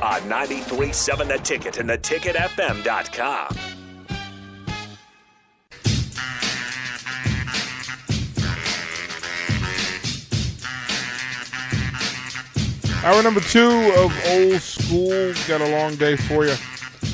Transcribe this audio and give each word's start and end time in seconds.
On 0.00 0.20
93.7 0.20 1.26
The 1.26 1.38
Ticket 1.38 1.78
and 1.78 1.90
theticketfm.com. 1.90 3.56
Hour 13.04 13.22
number 13.24 13.40
two 13.40 13.92
of 13.96 14.12
Old 14.28 14.60
School. 14.60 15.34
Got 15.48 15.62
a 15.62 15.70
long 15.70 15.96
day 15.96 16.14
for 16.14 16.44
you. 16.46 16.54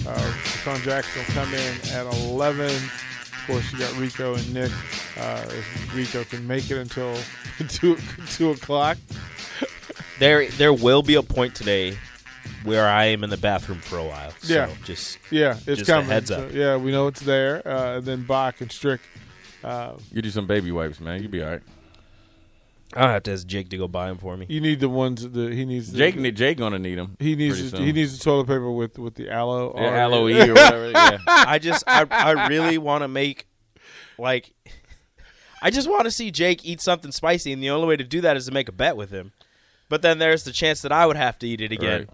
Uh, 0.07 0.33
Sean 0.43 0.79
Jackson 0.81 1.23
will 1.23 1.33
come 1.33 1.55
in 1.55 1.75
at 1.93 2.05
11. 2.27 2.67
Of 2.67 3.45
course, 3.47 3.73
you 3.73 3.79
got 3.79 3.97
Rico 3.97 4.35
and 4.35 4.53
Nick. 4.53 4.73
Uh, 5.19 5.43
if 5.49 5.95
Rico 5.95 6.23
can 6.25 6.47
make 6.47 6.71
it 6.71 6.77
until 6.77 7.17
2, 7.69 7.97
2 8.29 8.51
o'clock. 8.51 8.99
There, 10.19 10.49
there 10.51 10.75
will 10.75 11.03
be 11.03 11.15
a 11.15 11.23
point 11.23 11.55
today 11.55 11.97
where 12.65 12.87
I 12.89 13.05
am 13.07 13.23
in 13.25 13.31
the 13.31 13.37
bathroom 13.37 13.79
for 13.81 13.99
a 13.99 14.05
while. 14.05 14.33
So 14.41 14.53
Yeah. 14.55 14.71
just 14.85 15.19
Yeah, 15.31 15.53
it's 15.55 15.65
Just 15.65 15.83
a 15.83 15.85
coming. 15.87 16.09
heads 16.11 16.29
So, 16.29 16.45
up. 16.47 16.53
yeah, 16.53 16.77
we 16.77 16.91
know 16.91 17.07
it's 17.07 17.21
there. 17.21 17.67
Uh, 17.67 17.99
and 17.99 18.05
then 18.07 18.23
Bach 18.25 18.61
and 18.61 18.71
Strick. 18.73 19.01
Uh, 19.63 19.93
Get 20.13 20.25
you 20.25 20.31
some 20.31 20.47
baby 20.47 20.73
wipes, 20.73 21.01
man. 21.01 21.23
You'll 21.23 21.31
be 21.31 21.43
all 21.43 21.51
right. 21.51 21.63
I'll 22.97 23.09
have 23.09 23.23
to 23.25 23.33
ask 23.33 23.47
Jake 23.47 23.71
to 23.71 23.77
go 23.77 23.89
buy 23.89 24.07
them 24.09 24.19
for 24.19 24.37
me. 24.37 24.47
you 24.49 24.61
need 24.61 24.79
the 24.79 24.89
ones 24.89 25.29
that 25.29 25.53
he 25.53 25.65
needs. 25.65 25.91
the- 25.91 25.99
Jake, 25.99 26.35
Jake 26.35 26.59
gonna 26.59 26.79
need 26.79 26.97
them. 26.97 27.17
he 27.19 27.35
needs. 27.35 27.73
The, 27.73 27.79
he 27.79 27.93
needs 27.93 28.17
the 28.17 28.23
toilet 28.23 28.47
paper 28.47 28.71
with 28.71 28.99
with 28.99 29.15
the 29.17 29.31
aloe. 29.31 29.75
yeah, 29.77 29.83
or- 29.83 29.97
aloe 29.97 30.27
or 30.29 30.49
whatever. 30.55 30.91
Yeah. 30.91 31.19
I 31.27 31.59
just, 31.59 31.83
I, 31.89 32.07
I 32.11 32.47
really 32.49 32.79
want 32.79 33.03
to 33.03 33.09
make, 33.09 33.47
like, 34.19 34.53
I 35.61 35.71
just 35.71 35.89
want 35.91 36.05
to 36.05 36.11
see 36.13 36.31
Jake 36.31 36.65
eat 36.65 36.81
something 36.81 37.11
spicy, 37.11 37.53
and 37.53 37.61
the 37.63 37.71
only 37.71 37.89
way 37.89 37.97
to 37.97 38.05
do 38.05 38.21
that 38.21 38.37
is 38.37 38.47
to 38.47 38.53
make 38.53 38.69
a 38.69 38.73
bet 38.73 38.97
with 38.97 39.11
him. 39.11 39.33
But 39.89 40.03
then 40.03 40.19
there's 40.19 40.45
the 40.45 40.53
chance 40.53 40.83
that 40.83 40.93
I 40.93 41.05
would 41.07 41.17
have 41.17 41.39
to 41.41 41.49
eat 41.49 41.61
it 41.63 41.73
again. 41.73 42.01
Right. 42.01 42.09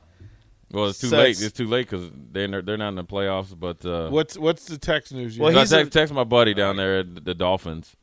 Well, 0.73 0.87
it's 0.89 0.99
too 1.01 1.09
So 1.09 1.17
late. 1.19 1.31
it's- 1.31 1.43
It's 1.43 1.57
too 1.57 1.67
late 1.67 1.89
because 1.91 2.11
they're 2.33 2.63
they're 2.63 2.77
not 2.77 2.91
in 2.91 2.95
the 2.95 3.05
playoffs. 3.05 3.59
But 3.59 3.85
uh, 3.85 4.09
What's 4.11 4.39
what's 4.39 4.67
the 4.67 4.79
text 4.79 5.13
news? 5.13 5.37
you 5.37 5.43
Well, 5.43 5.53
So 5.53 5.59
I 5.59 5.65
text, 5.65 5.95
a- 5.95 5.99
text 5.99 6.15
my 6.15 6.25
buddy 6.25 6.55
down 6.55 6.77
there 6.77 6.99
at 7.01 7.25
the 7.25 7.35
Dolphins 7.35 7.97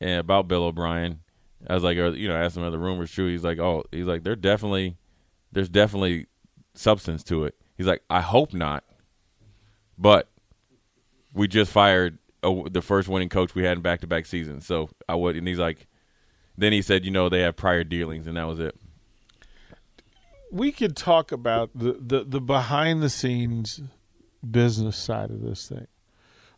and 0.00 0.18
about 0.20 0.48
Bill 0.48 0.64
O'Brien. 0.64 1.20
I 1.68 1.74
was 1.74 1.84
like, 1.84 1.96
you 1.96 2.26
know, 2.26 2.34
asked 2.36 2.56
him 2.56 2.64
are 2.64 2.70
the 2.70 2.78
rumors 2.78 3.12
true. 3.12 3.28
He's 3.28 3.44
like, 3.44 3.60
oh, 3.60 3.84
he's 3.92 4.06
like, 4.06 4.24
they're 4.24 4.34
definitely, 4.34 4.96
there's 5.52 5.68
definitely 5.68 6.26
substance 6.74 7.22
to 7.24 7.44
it. 7.44 7.54
He's 7.78 7.86
like, 7.86 8.02
I 8.10 8.20
hope 8.20 8.52
not, 8.52 8.82
but 9.96 10.28
we 11.32 11.46
just 11.46 11.70
fired 11.70 12.18
a, 12.42 12.62
the 12.68 12.82
first 12.82 13.08
winning 13.08 13.28
coach 13.28 13.54
we 13.54 13.62
had 13.62 13.76
in 13.76 13.82
back 13.82 14.00
to 14.00 14.08
back 14.08 14.26
seasons. 14.26 14.66
So 14.66 14.90
I 15.08 15.14
would, 15.14 15.36
and 15.36 15.46
he's 15.46 15.60
like, 15.60 15.86
then 16.58 16.72
he 16.72 16.82
said, 16.82 17.04
you 17.04 17.12
know, 17.12 17.28
they 17.28 17.42
have 17.42 17.54
prior 17.54 17.84
dealings, 17.84 18.26
and 18.26 18.36
that 18.36 18.48
was 18.48 18.58
it. 18.58 18.74
We 20.52 20.70
could 20.70 20.94
talk 20.96 21.32
about 21.32 21.70
the, 21.74 21.96
the, 21.98 22.24
the 22.24 22.40
behind 22.40 23.02
the 23.02 23.08
scenes 23.08 23.80
business 24.48 24.96
side 24.98 25.30
of 25.30 25.40
this 25.40 25.66
thing, 25.66 25.86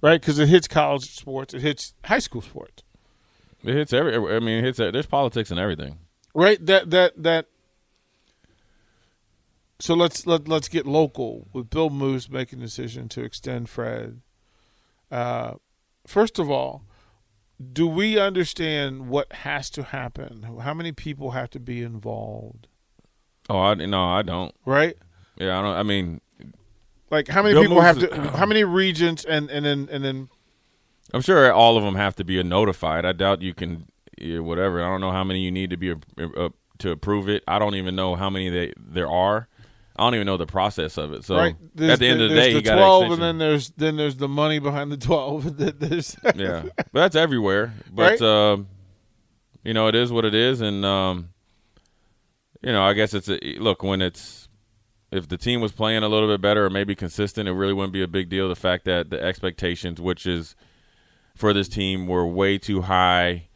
right? 0.03 0.21
Because 0.21 0.39
it 0.41 0.49
hits 0.49 0.67
college 0.67 1.15
sports, 1.15 1.55
it 1.55 1.61
hits 1.63 1.95
high 2.05 2.19
school 2.19 2.43
sports, 2.43 2.83
It 3.63 3.75
hits 3.75 3.93
every. 3.93 4.15
I 4.17 4.41
mean, 4.41 4.59
it 4.59 4.65
hits. 4.65 4.79
There's 4.79 5.07
politics 5.07 5.51
and 5.51 5.61
everything. 5.61 5.99
right? 6.35 6.59
That 6.67 6.91
that 6.91 7.23
that. 7.23 7.47
So 9.79 9.95
let's 9.95 10.27
let 10.27 10.49
let's 10.49 10.69
get 10.69 10.87
local 10.87 11.49
with 11.53 11.71
Bill 11.71 11.91
Moos 11.91 12.29
making 12.29 12.59
the 12.59 12.65
decision 12.67 13.09
to 13.11 13.23
extend 13.23 13.69
Fred. 13.69 14.21
Uh, 15.11 15.55
first 16.07 16.39
of 16.41 16.51
all, 16.51 16.85
do 17.73 17.87
we 17.87 18.19
understand 18.19 19.09
what 19.09 19.33
has 19.33 19.71
to 19.71 19.83
happen? 19.85 20.59
How 20.61 20.75
many 20.75 20.91
people 20.93 21.31
have 21.33 21.51
to 21.51 21.61
be 21.61 21.83
involved? 21.83 22.67
Oh, 23.49 23.59
I 23.59 23.75
no, 23.75 24.05
I 24.09 24.23
don't. 24.23 24.55
Right? 24.65 24.97
Yeah, 25.37 25.59
I 25.59 25.63
don't. 25.63 25.75
I 25.75 25.83
mean, 25.83 26.21
Like 27.11 27.29
how 27.29 27.43
many 27.43 27.55
Bill 27.55 27.63
people 27.63 27.81
have 27.81 27.99
to? 27.99 28.31
How 28.31 28.47
many 28.47 28.65
regents 28.65 29.25
and 29.25 29.51
and 29.51 29.65
then 29.65 29.89
and 29.91 30.05
then 30.05 30.29
I'm 31.13 31.21
sure 31.21 31.53
all 31.53 31.77
of 31.77 31.85
them 31.85 31.95
have 31.95 32.17
to 32.17 32.25
be 32.25 32.43
notified. 32.43 33.05
I 33.05 33.13
doubt 33.13 33.43
you 33.43 33.55
can, 33.55 33.87
yeah, 34.19 34.39
whatever. 34.39 34.83
I 34.83 34.89
don't 34.89 35.01
know 35.01 35.13
how 35.13 35.25
many 35.25 35.41
you 35.41 35.51
need 35.51 35.71
to 35.71 35.77
be 35.77 35.93
uh, 35.93 36.49
to 36.79 36.91
approve 36.91 37.29
it. 37.29 37.45
I 37.47 37.59
don't 37.59 37.75
even 37.75 37.95
know 37.95 38.15
how 38.15 38.31
many 38.31 38.49
they 38.49 38.73
there 38.79 39.09
are. 39.11 39.49
I 39.97 40.03
don't 40.03 40.15
even 40.17 40.27
know 40.27 40.37
the 40.37 40.47
process 40.47 40.99
of 40.99 41.13
it. 41.13 41.25
So 41.25 41.37
right? 41.37 41.55
There's 41.75 41.93
at 41.93 41.99
the 42.01 42.09
end 42.09 42.21
of 42.21 42.31
the 42.31 42.35
day, 42.35 42.51
the 42.53 42.59
you 42.59 42.63
got 42.63 42.77
twelve, 42.77 43.05
an 43.05 43.13
and 43.13 43.23
then 43.23 43.39
there's 43.39 43.71
then 43.77 43.97
there's 43.97 44.17
the 44.17 44.27
money 44.27 44.59
behind 44.59 44.91
the 44.91 44.97
twelve. 44.97 45.57
there's 45.79 46.17
yeah, 46.35 46.63
but 46.75 46.93
that's 46.95 47.15
everywhere. 47.17 47.75
But 47.93 48.21
Right? 48.21 48.23
um, 48.23 48.69
you 49.63 49.73
know, 49.73 49.87
it 49.87 49.95
is 49.95 50.11
what 50.11 50.25
it 50.25 50.35
is, 50.35 50.61
and 50.61 50.85
um, 50.85 51.31
you 52.65 52.73
know, 52.73 52.83
I 52.83 52.95
guess 52.95 53.13
it's 53.13 53.29
a 53.29 53.39
look 53.59 53.83
when 53.83 54.01
it's 54.01 54.49
if 55.13 55.29
the 55.29 55.37
team 55.37 55.61
was 55.61 55.71
playing 55.71 56.03
a 56.03 56.09
little 56.09 56.29
bit 56.29 56.41
better 56.41 56.65
or 56.65 56.71
maybe 56.71 56.95
consistent, 56.95 57.49
it 57.49 57.53
really 57.53 57.75
wouldn't 57.75 57.93
be 57.93 58.03
a 58.03 58.09
big 58.09 58.29
deal. 58.29 58.49
The 58.49 58.57
fact 58.57 58.85
that 58.87 59.11
the 59.11 59.23
expectations, 59.23 60.01
which 60.01 60.27
is 60.27 60.57
for 61.37 61.53
this 61.53 61.69
team, 61.69 62.07
were 62.07 62.27
way 62.27 62.57
too 62.59 62.83
high, 62.83 63.49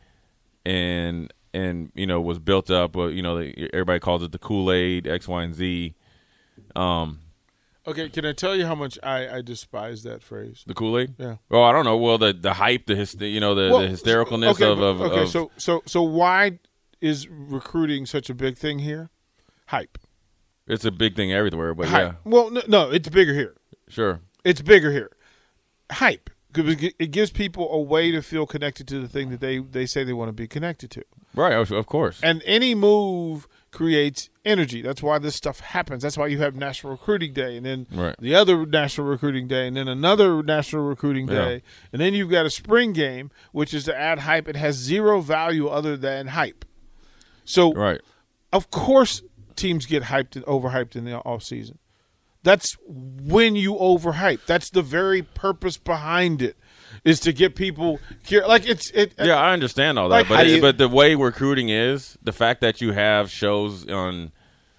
and 0.66 1.32
and 1.54 1.90
you 1.94 2.06
know 2.06 2.20
was 2.20 2.38
built 2.38 2.70
up. 2.70 2.94
You 2.94 3.22
know, 3.22 3.38
everybody 3.72 3.98
calls 3.98 4.22
it 4.22 4.30
the 4.32 4.38
Kool 4.38 4.70
Aid 4.70 5.06
X, 5.06 5.26
Y, 5.26 5.42
and 5.42 5.54
Z. 5.54 5.94
Um, 6.76 7.20
okay. 7.86 8.08
Can 8.10 8.26
I 8.26 8.32
tell 8.34 8.54
you 8.54 8.66
how 8.66 8.74
much 8.74 8.98
I 9.02 9.38
I 9.38 9.40
despise 9.40 10.02
that 10.02 10.22
phrase? 10.22 10.64
the 10.66 10.74
Kool 10.74 10.98
Aid. 10.98 11.14
Yeah. 11.18 11.36
Well, 11.48 11.64
I 11.64 11.72
don't 11.72 11.86
know. 11.86 11.96
Well, 11.96 12.18
the 12.18 12.34
the 12.34 12.52
hype, 12.52 12.86
the 12.86 12.94
you 13.26 13.40
know, 13.40 13.54
the, 13.54 13.70
Well, 13.70 13.80
the 13.80 13.88
hystericalness 13.88 14.50
okay, 14.52 14.70
of, 14.70 14.80
of 14.80 15.00
okay. 15.00 15.22
of- 15.22 15.28
so 15.30 15.50
so 15.56 15.82
so 15.86 16.02
why 16.02 16.58
is 17.00 17.28
recruiting 17.28 18.06
such 18.06 18.28
a 18.30 18.34
big 18.34 18.56
thing 18.58 18.80
here? 18.80 19.10
Hype. 19.66 19.98
It's 20.66 20.84
a 20.84 20.90
big 20.90 21.16
thing 21.16 21.32
everywhere, 21.32 21.74
but 21.74 21.88
Hype. 21.88 22.00
yeah, 22.12 22.12
Well, 22.24 22.50
no, 22.50 22.62
no, 22.68 22.90
it's 22.90 23.08
bigger 23.08 23.34
here. 23.34 23.54
sure. 23.88 24.20
It's 24.44 24.62
bigger 24.62 24.92
here. 24.92 25.10
Hype. 25.92 26.30
It 26.54 27.10
gives 27.10 27.30
people 27.30 27.70
a 27.70 27.80
way 27.80 28.10
to 28.10 28.20
feel 28.22 28.46
connected 28.46 28.88
to 28.88 29.00
the 29.00 29.06
thing 29.08 29.30
that 29.30 29.40
they, 29.40 29.58
they 29.58 29.86
say 29.86 30.02
they 30.02 30.12
want 30.14 30.28
to 30.30 30.32
be 30.32 30.48
connected 30.48 30.90
to. 30.92 31.04
Right, 31.34 31.52
of 31.52 31.86
course. 31.86 32.18
And 32.22 32.42
any 32.46 32.74
move 32.74 33.46
creates 33.70 34.30
energy. 34.44 34.80
That's 34.82 35.02
why 35.02 35.18
this 35.18 35.36
stuff 35.36 35.60
happens. 35.60 36.02
That's 36.02 36.16
why 36.16 36.26
you 36.28 36.38
have 36.38 36.56
National 36.56 36.92
Recruiting 36.92 37.32
Day, 37.34 37.56
and 37.58 37.64
then 37.66 37.86
Right. 37.92 38.16
the 38.18 38.34
other 38.34 38.64
National 38.66 39.06
Recruiting 39.06 39.46
Day, 39.46 39.68
and 39.68 39.76
then 39.76 39.88
another 39.88 40.42
National 40.42 40.82
Recruiting 40.88 41.28
Yeah. 41.28 41.34
Day, 41.34 41.62
and 41.92 42.00
then 42.00 42.14
you've 42.14 42.30
got 42.30 42.46
a 42.46 42.50
spring 42.50 42.92
game, 42.92 43.30
which 43.52 43.72
is 43.74 43.84
to 43.84 43.96
add 43.96 44.20
hype. 44.20 44.48
It 44.48 44.56
has 44.56 44.74
zero 44.76 45.20
value 45.20 45.68
other 45.68 45.96
than 45.96 46.28
hype. 46.28 46.64
So, 47.48 47.72
right. 47.72 48.00
of 48.52 48.70
course, 48.70 49.22
teams 49.56 49.86
get 49.86 50.04
hyped 50.04 50.36
and 50.36 50.44
overhyped 50.44 50.94
in 50.96 51.04
the 51.04 51.16
off 51.18 51.42
season. 51.42 51.78
That's 52.42 52.76
when 52.88 53.56
you 53.56 53.74
overhype. 53.74 54.40
That's 54.46 54.70
the 54.70 54.82
very 54.82 55.22
purpose 55.22 55.76
behind 55.76 56.40
it, 56.40 56.56
is 57.04 57.20
to 57.20 57.32
get 57.32 57.56
people 57.56 57.98
cur- 58.28 58.46
like 58.46 58.66
it's 58.68 58.90
it. 58.92 59.14
Yeah, 59.18 59.34
I 59.34 59.52
understand 59.52 59.98
all 59.98 60.08
that, 60.10 60.16
Like, 60.16 60.28
but 60.28 60.46
you- 60.46 60.60
but 60.60 60.78
the 60.78 60.88
way 60.88 61.14
recruiting 61.14 61.68
is, 61.68 62.16
the 62.22 62.32
fact 62.32 62.60
that 62.60 62.80
you 62.80 62.92
have 62.92 63.30
shows 63.30 63.86
on 63.88 64.32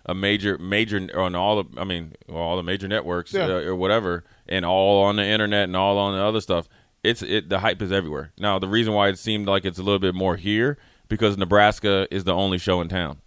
a 0.06 0.16
major 0.16 0.58
major 0.58 1.08
on 1.16 1.36
all 1.36 1.64
the 1.64 1.80
I 1.80 1.84
mean 1.84 2.14
all 2.32 2.56
the 2.56 2.64
major 2.64 2.88
networks 2.88 3.34
Yeah. 3.34 3.46
uh, 3.46 3.62
or 3.62 3.76
whatever, 3.76 4.24
and 4.48 4.66
all 4.66 5.04
on 5.04 5.18
the 5.18 5.26
internet 5.26 5.66
and 5.66 5.76
all 5.76 5.98
on 5.98 6.16
the 6.18 6.24
other 6.24 6.42
stuff. 6.42 6.68
It's 7.04 7.22
it 7.22 7.50
the 7.50 7.60
hype 7.60 7.82
is 7.82 7.92
everywhere. 7.92 8.32
Now 8.40 8.58
the 8.58 8.68
reason 8.70 8.94
why 8.94 9.10
it 9.10 9.20
seemed 9.20 9.48
like 9.48 9.66
it's 9.66 9.78
a 9.80 9.84
little 9.84 10.00
bit 10.00 10.16
more 10.16 10.38
here 10.38 10.78
because 11.10 11.38
Nebraska 11.38 12.08
is 12.10 12.24
the 12.24 12.34
only 12.34 12.58
show 12.58 12.80
in 12.80 12.88
town. 12.88 13.18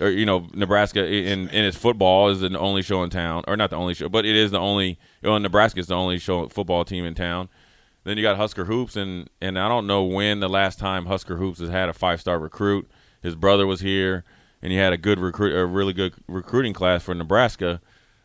Or 0.00 0.08
you 0.08 0.26
know, 0.26 0.48
Nebraska 0.52 1.06
in 1.06 1.48
in 1.48 1.64
its 1.64 1.76
football 1.76 2.28
is 2.28 2.40
the 2.40 2.58
only 2.58 2.82
show 2.82 3.02
in 3.02 3.10
town, 3.10 3.44
or 3.46 3.56
not 3.56 3.70
the 3.70 3.76
only 3.76 3.94
show, 3.94 4.08
but 4.08 4.24
it 4.26 4.36
is 4.36 4.50
the 4.50 4.58
only. 4.58 4.98
You 5.22 5.30
know, 5.30 5.38
Nebraska 5.38 5.80
is 5.80 5.88
the 5.88 5.96
only 5.96 6.18
show 6.18 6.48
football 6.48 6.84
team 6.84 7.04
in 7.04 7.14
town. 7.14 7.48
Then 8.04 8.16
you 8.16 8.22
got 8.22 8.36
Husker 8.36 8.64
hoops, 8.64 8.96
and 8.96 9.28
and 9.40 9.58
I 9.58 9.68
don't 9.68 9.86
know 9.86 10.02
when 10.02 10.40
the 10.40 10.48
last 10.48 10.78
time 10.78 11.06
Husker 11.06 11.36
hoops 11.36 11.60
has 11.60 11.68
had 11.68 11.88
a 11.88 11.92
five 11.92 12.20
star 12.20 12.38
recruit. 12.38 12.90
His 13.22 13.34
brother 13.34 13.66
was 13.66 13.80
here, 13.80 14.24
and 14.62 14.72
he 14.72 14.78
had 14.78 14.94
a 14.94 14.96
good 14.96 15.18
recruit, 15.18 15.54
a 15.54 15.66
really 15.66 15.92
good 15.92 16.14
recruiting 16.26 16.72
class 16.72 17.02
for 17.02 17.14
Nebraska. 17.14 17.82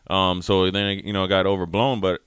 Um, 0.08 0.40
so 0.40 0.70
then 0.70 1.00
you 1.00 1.12
know 1.12 1.24
it 1.24 1.28
got 1.28 1.44
overblown, 1.44 2.00
but 2.00 2.22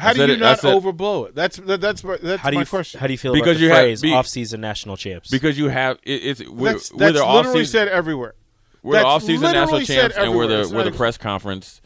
how 0.00 0.12
do 0.12 0.26
you 0.26 0.32
it- 0.34 0.40
not 0.40 0.58
said- 0.60 0.74
overblow 0.74 1.28
it? 1.28 1.34
That's 1.34 1.56
that, 1.58 1.80
that's 1.80 2.02
my, 2.04 2.16
that's 2.22 2.42
How 2.42 2.50
do 2.50 2.56
my 2.56 2.62
you 2.62 2.66
question. 2.66 3.00
how 3.00 3.06
do 3.06 3.12
you 3.12 3.18
feel 3.18 3.32
Because 3.32 3.56
about 3.56 3.60
you 3.62 3.68
the 3.68 3.74
have- 3.74 3.82
phrase 3.84 4.02
be- 4.02 4.12
"off-season 4.12 4.60
national 4.60 4.96
champs"? 4.96 5.30
because 5.30 5.58
you 5.58 5.68
have 5.68 5.98
it, 6.02 6.12
it's 6.12 6.40
with, 6.40 6.72
that's 6.72 6.90
with 6.92 6.98
that's 7.00 7.12
their 7.14 7.24
literally 7.26 7.48
off-season- 7.60 7.66
said 7.66 7.88
everywhere. 7.88 8.34
we're 8.82 8.98
the 8.98 9.04
off-season 9.06 9.52
national 9.52 9.80
champs, 9.82 10.16
and 10.16 10.34
we're 10.34 10.46
the 10.46 10.60
It's 10.60 10.72
we're 10.72 10.84
the 10.84 10.92
press 10.92 11.16
conference 11.18 11.80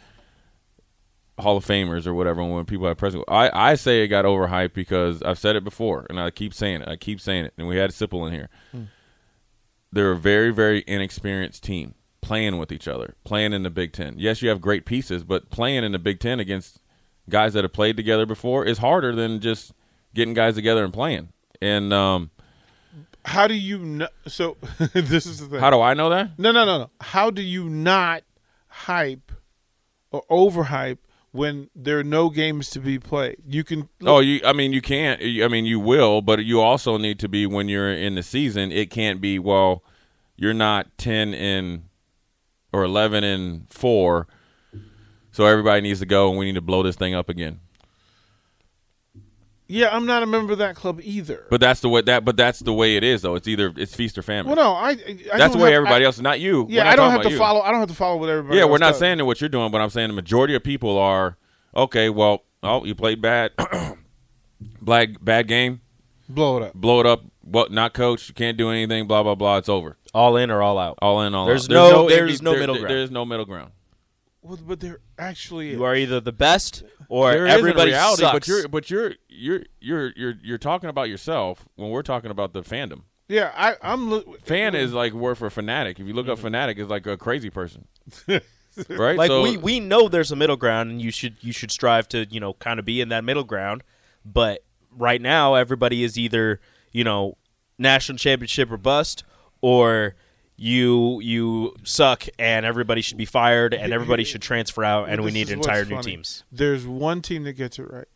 Hall 1.39 1.57
of 1.57 1.65
Famers 1.67 2.07
or 2.07 2.15
whatever. 2.15 2.45
When 2.45 2.65
people 2.65 2.87
have 2.87 2.97
press, 2.97 3.15
I 3.29 3.51
I 3.53 3.75
say 3.75 4.05
it 4.05 4.09
got 4.09 4.25
overhyped 4.25 4.73
because 4.73 5.21
I've 5.23 5.39
said 5.39 5.57
it 5.57 5.65
before, 5.65 6.07
and 6.09 6.21
I 6.21 6.31
keep 6.31 6.55
saying 6.55 6.83
it. 6.83 6.89
I 6.89 6.95
keep 6.97 7.21
saying 7.21 7.47
it, 7.47 7.55
and 7.59 7.67
we 7.67 7.77
had 7.77 7.91
Sipple 7.91 8.27
in 8.29 8.33
here. 8.33 8.49
Hmm. 8.71 8.83
They're 9.93 10.13
a 10.13 10.17
very 10.17 10.51
very 10.53 10.85
inexperienced 10.87 11.65
team 11.65 11.95
playing 12.21 12.57
with 12.59 12.71
each 12.73 12.87
other, 12.89 13.17
playing 13.25 13.53
in 13.53 13.65
the 13.65 13.71
Big 13.71 13.93
Ten. 13.93 14.15
Yes, 14.17 14.43
you 14.43 14.49
have 14.49 14.61
great 14.61 14.87
pieces, 14.87 15.25
but 15.25 15.51
playing 15.51 15.83
in 15.85 15.91
the 15.93 15.99
Big 15.99 16.21
Ten 16.21 16.39
against 16.41 16.81
guys 17.29 17.53
that 17.55 17.65
have 17.65 17.73
played 17.73 17.97
together 17.97 18.27
before 18.27 18.65
is 18.65 18.79
harder 18.79 19.15
than 19.15 19.41
just 19.41 19.73
getting 20.15 20.35
guys 20.35 20.55
together 20.55 20.85
and 20.85 20.93
playing. 20.93 21.29
And 21.61 21.93
um, 21.93 22.31
How 23.25 23.47
do 23.47 23.55
you 23.55 23.79
know? 23.79 24.09
So 24.27 24.57
this 24.93 25.27
is 25.27 25.41
the 25.41 25.47
thing. 25.47 25.61
how 25.61 25.71
do 25.71 25.81
I 25.81 25.95
know 25.95 26.11
that? 26.11 26.39
No, 26.39 26.53
no, 26.53 26.65
no, 26.65 26.79
no. 26.79 26.91
How 27.01 27.31
do 27.31 27.43
you 27.43 27.69
not 27.69 28.23
hype 28.69 29.33
or 30.11 30.23
overhype 30.31 30.99
when 31.33 31.69
there 31.75 31.99
are 31.99 32.05
no 32.05 32.29
games 32.31 32.71
to 32.71 32.81
be 32.81 32.99
played? 32.99 33.37
You 33.47 33.65
can. 33.65 33.89
Oh, 34.03 34.21
you. 34.21 34.41
I 34.45 34.53
mean, 34.53 34.73
you 34.73 34.83
can't. 34.83 35.21
I 35.23 35.49
mean, 35.49 35.65
you 35.65 35.81
will, 35.81 36.21
but 36.23 36.45
you 36.45 36.61
also 36.61 36.97
need 36.99 37.19
to 37.21 37.29
be 37.29 37.47
when 37.47 37.69
you're 37.69 37.93
in 37.93 38.15
the 38.15 38.23
season. 38.23 38.71
It 38.71 38.91
can't 38.91 39.21
be 39.21 39.39
well. 39.39 39.83
You're 40.37 40.55
not 40.55 40.97
ten 40.99 41.33
and 41.35 41.85
or 42.73 42.83
eleven 42.85 43.23
and 43.25 43.71
four, 43.71 44.27
so 45.35 45.45
everybody 45.47 45.81
needs 45.83 45.99
to 46.01 46.07
go, 46.07 46.31
and 46.31 46.39
we 46.39 46.45
need 46.47 46.55
to 46.55 46.61
blow 46.63 46.83
this 46.83 46.97
thing 46.97 47.15
up 47.15 47.29
again. 47.29 47.61
Yeah, 49.67 49.89
I'm 49.97 50.05
not 50.05 50.23
a 50.23 50.27
member 50.27 50.53
of 50.53 50.59
that 50.59 50.77
club 50.77 51.01
either. 51.03 51.47
But 51.51 51.61
that's 51.61 51.81
the 51.81 51.89
way 51.89 52.03
that. 52.03 52.25
But 52.25 52.37
that's 52.37 52.59
the 52.61 52.73
way 52.73 52.97
it 52.97 53.03
is, 53.03 53.23
though. 53.23 53.35
It's 53.35 53.49
either 53.49 53.73
it's 53.77 53.95
feast 53.95 54.19
or 54.19 54.23
famine. 54.23 54.55
well, 54.55 54.57
no, 54.57 54.73
I. 54.75 54.91
I 54.91 54.95
that's 54.95 55.39
don't 55.39 55.53
the 55.53 55.59
way 55.59 55.71
have- 55.71 55.77
everybody 55.79 56.05
I- 56.05 56.07
else. 56.07 56.21
Not 56.21 56.39
you. 56.39 56.67
Yeah, 56.69 56.83
We're 56.83 56.85
not 56.85 56.93
I 56.93 56.97
don't 56.97 57.05
talking 57.05 57.11
have 57.13 57.21
about 57.21 57.23
to 57.29 57.31
you. 57.31 57.39
follow. 57.39 57.61
I 57.63 57.71
don't 57.71 57.81
have 57.81 57.89
to 57.89 57.95
follow 57.95 58.17
what 58.19 58.29
everybody. 58.29 58.57
Yeah, 58.57 58.63
else 58.65 58.71
we're 58.73 58.79
not 58.79 58.91
does. 58.91 58.99
saying 58.99 59.19
that 59.19 59.25
what 59.25 59.41
you're 59.41 59.49
doing, 59.49 59.71
but 59.73 59.81
I'm 59.81 59.89
saying 59.91 60.09
the 60.09 60.15
majority 60.15 60.55
of 60.55 60.63
people 60.63 60.99
are 60.99 61.39
okay. 61.75 62.11
Well, 62.11 62.45
oh, 62.63 62.85
you 62.85 62.95
played 62.95 63.23
bad, 63.23 63.53
black 64.83 65.09
bad 65.23 65.49
game, 65.49 65.81
blow 66.29 66.59
it 66.59 66.63
up. 66.65 66.75
blow 66.75 67.01
it 67.01 67.07
up. 67.07 67.23
What? 67.41 67.73
Not 67.73 67.95
coach. 67.95 68.29
You 68.29 68.35
can't 68.35 68.59
do 68.59 68.71
anything. 68.71 69.07
Blah 69.07 69.23
blah 69.23 69.35
blah. 69.35 69.57
It's 69.57 69.71
over. 69.71 69.97
All 70.13 70.37
in 70.37 70.51
or 70.51 70.61
all 70.63 70.79
out. 70.79 70.99
All 71.01 71.23
in, 71.23 71.35
all 71.35 71.47
There's 71.47 71.65
out. 71.71 71.73
no- 71.73 72.03
in 72.09 72.15
there's 72.15 72.39
be- 72.41 72.45
no 72.45 72.51
there- 72.53 72.61
middle 72.61 72.75
there- 72.75 72.83
ground. 72.83 72.95
There's 72.99 73.11
no 73.11 73.25
middle 73.25 73.47
ground. 73.47 73.71
Well, 74.45 74.59
but 74.65 74.79
they're 74.79 75.01
actually. 75.19 75.71
You 75.73 75.83
are 75.85 75.97
either 75.97 76.21
the 76.21 76.31
best 76.33 76.83
or 77.09 77.33
There 77.33 77.47
isn't 77.47 77.57
a 77.57 77.59
everybody 77.59 77.91
reality, 77.93 78.21
sucks. 78.23 78.33
but 78.35 78.47
you're 78.47 78.69
but 78.69 78.91
you're 78.91 79.15
you're 79.29 79.63
you're 79.81 80.13
you're 80.17 80.35
you're 80.43 80.59
talking 80.59 80.91
about 80.91 81.09
yourself 81.09 81.65
when 81.77 81.91
we're 81.91 82.03
talking 82.03 82.31
about 82.31 82.53
the 82.53 82.63
fandom. 82.63 83.03
Yeah, 83.27 83.51
I, 83.57 83.77
I'm. 83.81 84.11
lo- 84.11 84.37
Fan 84.43 84.75
is 84.75 84.93
like 84.93 85.15
word 85.15 85.39
for 85.39 85.49
fanatic. 85.49 85.99
If 85.99 86.07
you 86.07 86.13
look 86.13 86.29
up 86.29 86.39
fanatic, 86.39 86.79
is 86.79 86.89
like 86.89 87.07
a 87.07 87.17
crazy 87.17 87.49
person, 87.49 87.89
right? 88.29 88.43
Mm-hmm. 88.77 89.17
like 89.19 89.29
so, 89.29 89.41
we, 89.43 89.57
we 89.57 89.81
know 89.81 90.09
there's 90.09 90.31
a 90.31 90.37
middle 90.37 90.57
ground 90.59 90.91
and 90.91 91.01
you 91.01 91.11
should 91.11 91.37
you 91.41 91.53
should 91.53 91.71
strive 91.71 92.07
to 92.11 92.27
you 92.29 92.39
know 92.39 92.53
kind 92.55 92.79
of 92.79 92.85
be 92.85 93.01
in 93.01 93.09
that 93.09 93.25
middle 93.25 93.45
ground 93.45 93.83
but 94.27 94.63
right 94.91 95.23
now 95.23 95.55
everybody 95.55 96.03
is 96.05 96.19
either 96.19 96.61
you 96.93 97.03
know 97.05 97.39
national 97.79 98.19
championship 98.19 98.71
or 98.71 98.77
bust 98.77 99.23
or 99.63 100.17
you 100.57 101.21
you 101.21 101.75
suck 101.83 102.25
and 102.39 102.65
everybody 102.65 103.01
should 103.01 103.19
be 103.19 103.25
fired 103.25 103.75
and 103.75 103.93
everybody 103.93 104.23
should 104.25 104.41
transfer 104.43 104.85
out 104.85 105.09
and 105.09 105.25
we 105.25 105.33
need 105.33 105.51
entire 105.51 105.85
new 105.85 105.97
funny. 105.97 106.13
teams 106.13 106.45
There's 106.53 106.87
one 106.87 107.23
team 107.23 107.43
that 107.45 107.55
gets 107.55 107.79
it 107.79 107.91
right. 107.91 108.07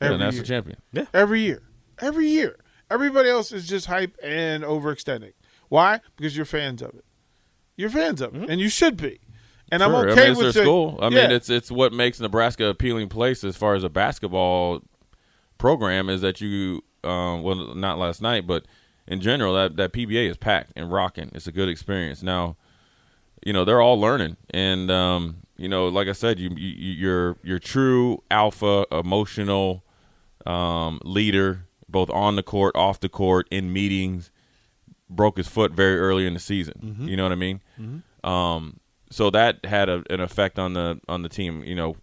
yeah, 0.00 0.08
that's 0.10 0.18
national 0.20 0.34
year. 0.34 0.44
champion. 0.44 1.08
Every 1.12 1.40
year. 1.42 1.62
Every 2.00 2.28
year. 2.28 2.56
Everybody 2.90 3.28
else 3.28 3.50
is 3.52 3.66
just 3.66 3.86
hype 3.86 4.16
and 4.22 4.62
overextending. 4.62 5.32
Why? 5.68 6.00
Because 6.16 6.36
you're 6.36 6.46
fans 6.46 6.80
of 6.80 6.90
it. 6.94 7.04
You're 7.76 7.90
fans 7.90 8.20
of 8.22 8.34
it, 8.34 8.48
and 8.48 8.60
you 8.60 8.68
should 8.68 8.96
be. 8.96 9.20
And 9.70 9.82
I'm 9.82 9.94
okay 9.94 10.12
I 10.12 10.14
mean, 10.14 10.30
it's 10.30 10.36
with 10.38 10.44
their 10.46 10.52
saying- 10.52 10.64
school. 10.64 10.98
I 11.02 11.08
Yeah. 11.08 11.22
mean, 11.22 11.30
it's 11.32 11.50
it's 11.50 11.70
what 11.70 11.92
makes 11.92 12.18
Nebraska 12.20 12.64
a 12.66 12.70
appealing 12.70 13.08
place 13.08 13.42
as 13.44 13.56
far 13.56 13.74
as 13.74 13.84
a 13.84 13.88
basketball 13.90 14.82
program 15.58 16.08
is 16.08 16.20
that 16.22 16.40
you, 16.40 16.82
um, 17.04 17.42
well, 17.42 17.74
not 17.74 17.98
last 17.98 18.22
night, 18.22 18.46
but 18.46 18.64
in 19.08 19.20
general, 19.20 19.54
that 19.54 19.76
that 19.76 19.92
PBA 19.92 20.30
is 20.30 20.36
packed 20.36 20.72
and 20.76 20.92
rocking. 20.92 21.30
It's 21.34 21.46
a 21.48 21.52
good 21.52 21.68
experience. 21.68 22.22
Now, 22.22 22.56
you 23.44 23.52
know, 23.52 23.64
they're 23.64 23.80
all 23.80 23.98
learning, 24.00 24.36
and 24.50 24.90
um, 24.90 25.38
you 25.56 25.68
know, 25.68 25.88
like 25.88 26.06
I 26.06 26.12
said, 26.12 26.38
you, 26.38 26.50
you 26.56 26.92
you're 26.92 27.36
you're 27.42 27.58
true 27.58 28.22
alpha, 28.30 28.86
emotional 28.92 29.82
um, 30.46 31.00
leader, 31.04 31.66
both 31.88 32.10
on 32.10 32.36
the 32.36 32.42
court, 32.42 32.76
off 32.76 33.00
the 33.00 33.08
court, 33.08 33.48
in 33.50 33.72
meetings. 33.72 34.30
Broke 35.10 35.38
his 35.38 35.48
foot 35.48 35.72
very 35.72 35.98
early 35.98 36.26
in 36.26 36.34
the 36.34 36.38
season. 36.40 36.74
You 37.08 37.16
know 37.16 37.22
what 37.22 37.32
I 37.32 37.36
mean? 37.36 37.60
Um, 38.24 38.78
so 39.10 39.30
that 39.30 39.64
had 39.64 39.88
a, 39.88 40.04
an 40.10 40.20
effect 40.20 40.58
on 40.58 40.74
the 40.74 41.00
on 41.08 41.22
the 41.22 41.30
team. 41.30 41.64
You 41.64 41.74
know, 41.74 41.96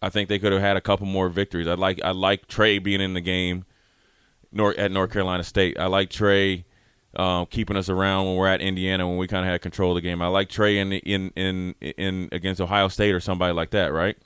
I 0.00 0.08
think 0.08 0.28
they 0.28 0.38
could 0.38 0.52
have 0.52 0.60
had 0.60 0.76
a 0.76 0.80
couple 0.80 1.06
more 1.06 1.28
victories. 1.28 1.66
I 1.66 1.74
like 1.74 2.00
I 2.04 2.12
like 2.12 2.46
Trey 2.46 2.78
being 2.78 3.00
in 3.00 3.14
the 3.14 3.20
game, 3.20 3.64
North 4.52 4.78
at 4.78 4.90
North 4.90 5.12
Carolina 5.12 5.42
State. 5.44 5.78
I 5.78 5.86
like 5.86 6.10
Trey 6.10 6.64
um, 7.16 7.46
keeping 7.46 7.76
us 7.76 7.88
around 7.88 8.26
when 8.26 8.36
we're 8.36 8.48
at 8.48 8.60
Indiana 8.60 9.06
when 9.08 9.16
we 9.18 9.26
kind 9.26 9.44
of 9.44 9.50
had 9.50 9.60
control 9.62 9.92
of 9.92 9.96
the 9.96 10.00
game. 10.00 10.20
I 10.22 10.28
like 10.28 10.48
Trey 10.48 10.78
in 10.78 10.92
in 10.92 11.30
in 11.36 11.74
in 11.80 12.28
against 12.32 12.60
Ohio 12.60 12.88
State 12.88 13.14
or 13.14 13.20
somebody 13.20 13.52
like 13.52 13.70
that. 13.70 13.92
Right? 13.92 14.16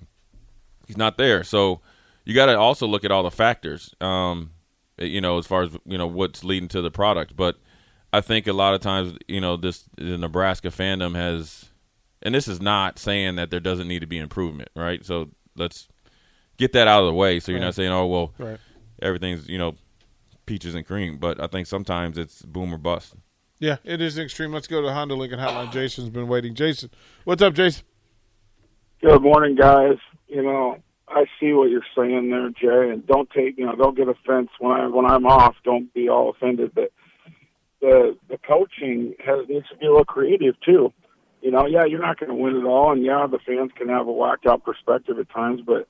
He's 0.86 0.96
not 0.96 1.16
there, 1.18 1.44
so 1.44 1.80
you 2.24 2.34
got 2.34 2.46
to 2.46 2.58
also 2.58 2.86
look 2.86 3.04
at 3.04 3.10
all 3.10 3.22
the 3.22 3.30
factors. 3.30 3.94
Um, 4.00 4.50
you 4.98 5.20
know, 5.20 5.38
as 5.38 5.46
far 5.46 5.62
as 5.62 5.76
you 5.86 5.96
know 5.98 6.06
what's 6.06 6.44
leading 6.44 6.68
to 6.70 6.82
the 6.82 6.90
product, 6.90 7.36
but. 7.36 7.56
I 8.14 8.20
think 8.20 8.46
a 8.46 8.52
lot 8.52 8.74
of 8.74 8.82
times, 8.82 9.16
you 9.26 9.40
know, 9.40 9.56
this 9.56 9.88
the 9.96 10.18
Nebraska 10.18 10.68
fandom 10.68 11.14
has, 11.16 11.70
and 12.20 12.34
this 12.34 12.46
is 12.46 12.60
not 12.60 12.98
saying 12.98 13.36
that 13.36 13.50
there 13.50 13.58
doesn't 13.58 13.88
need 13.88 14.00
to 14.00 14.06
be 14.06 14.18
improvement, 14.18 14.68
right? 14.76 15.02
So 15.02 15.30
let's 15.56 15.88
get 16.58 16.74
that 16.74 16.86
out 16.86 17.00
of 17.00 17.06
the 17.06 17.14
way. 17.14 17.40
So 17.40 17.52
you're 17.52 17.60
not 17.62 17.74
saying, 17.74 17.90
oh 17.90 18.04
well, 18.04 18.34
Right. 18.36 18.58
everything's 19.00 19.48
you 19.48 19.56
know 19.56 19.76
peaches 20.46 20.74
and 20.74 20.86
cream, 20.86 21.18
but 21.18 21.40
I 21.40 21.46
think 21.46 21.66
sometimes 21.66 22.18
it's 22.18 22.42
boom 22.42 22.74
or 22.74 22.78
bust. 22.78 23.14
Yeah, 23.58 23.76
it 23.84 24.00
is 24.00 24.18
extreme. 24.18 24.52
Let's 24.52 24.66
go 24.66 24.80
to 24.80 24.88
the 24.88 24.92
Honda 24.92 25.14
Lincoln 25.14 25.38
Hotline. 25.38 25.72
Jason's 25.72 26.10
been 26.10 26.26
waiting. 26.26 26.54
Jason, 26.54 26.90
what's 27.24 27.42
up, 27.42 27.54
Jason? 27.54 27.84
Good 29.00 29.22
morning, 29.22 29.54
guys. 29.54 29.98
You 30.26 30.42
know, 30.42 30.78
I 31.08 31.26
see 31.38 31.52
what 31.52 31.70
you're 31.70 31.82
saying 31.96 32.30
there, 32.30 32.50
Jay, 32.50 32.90
and 32.90 33.06
don't 33.06 33.30
take 33.30 33.58
you 33.58 33.66
know, 33.66 33.76
don't 33.76 33.96
get 33.96 34.08
offense 34.08 34.48
when 34.58 34.72
I 34.72 34.86
when 34.88 35.06
I'm 35.06 35.26
off. 35.26 35.54
Don't 35.64 35.92
be 35.94 36.08
all 36.08 36.30
offended, 36.30 36.72
but 36.74 36.92
the 37.80 38.16
the 38.28 38.38
coaching 38.38 39.14
has 39.24 39.46
needs 39.48 39.68
to 39.68 39.76
be 39.76 39.86
a 39.86 39.90
little 39.90 40.04
creative 40.04 40.54
too. 40.64 40.92
You 41.40 41.50
know, 41.50 41.66
yeah, 41.66 41.84
you're 41.84 42.00
not 42.00 42.18
going 42.18 42.30
to 42.30 42.36
win 42.36 42.56
it 42.56 42.64
all, 42.64 42.92
and 42.92 43.04
yeah, 43.04 43.26
the 43.26 43.38
fans 43.38 43.72
can 43.76 43.88
have 43.88 44.06
a 44.06 44.12
whacked 44.12 44.46
out 44.46 44.64
perspective 44.64 45.18
at 45.18 45.28
times, 45.30 45.60
but 45.66 45.88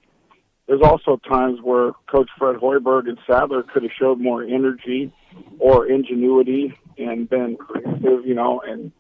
there's 0.66 0.83
also 0.83 1.19
times 1.28 1.59
where 1.62 1.92
Coach 2.11 2.28
Fred 2.38 2.57
Hoiberg 2.57 3.09
and 3.09 3.19
Sadler 3.26 3.62
could 3.62 3.83
have 3.83 3.92
showed 3.99 4.21
more 4.21 4.42
energy 4.42 5.12
or 5.59 5.87
ingenuity 5.87 6.75
and 6.99 7.28
been 7.28 7.57
creative, 7.57 8.25
you 8.25 8.35
know, 8.35 8.62
and 8.66 8.92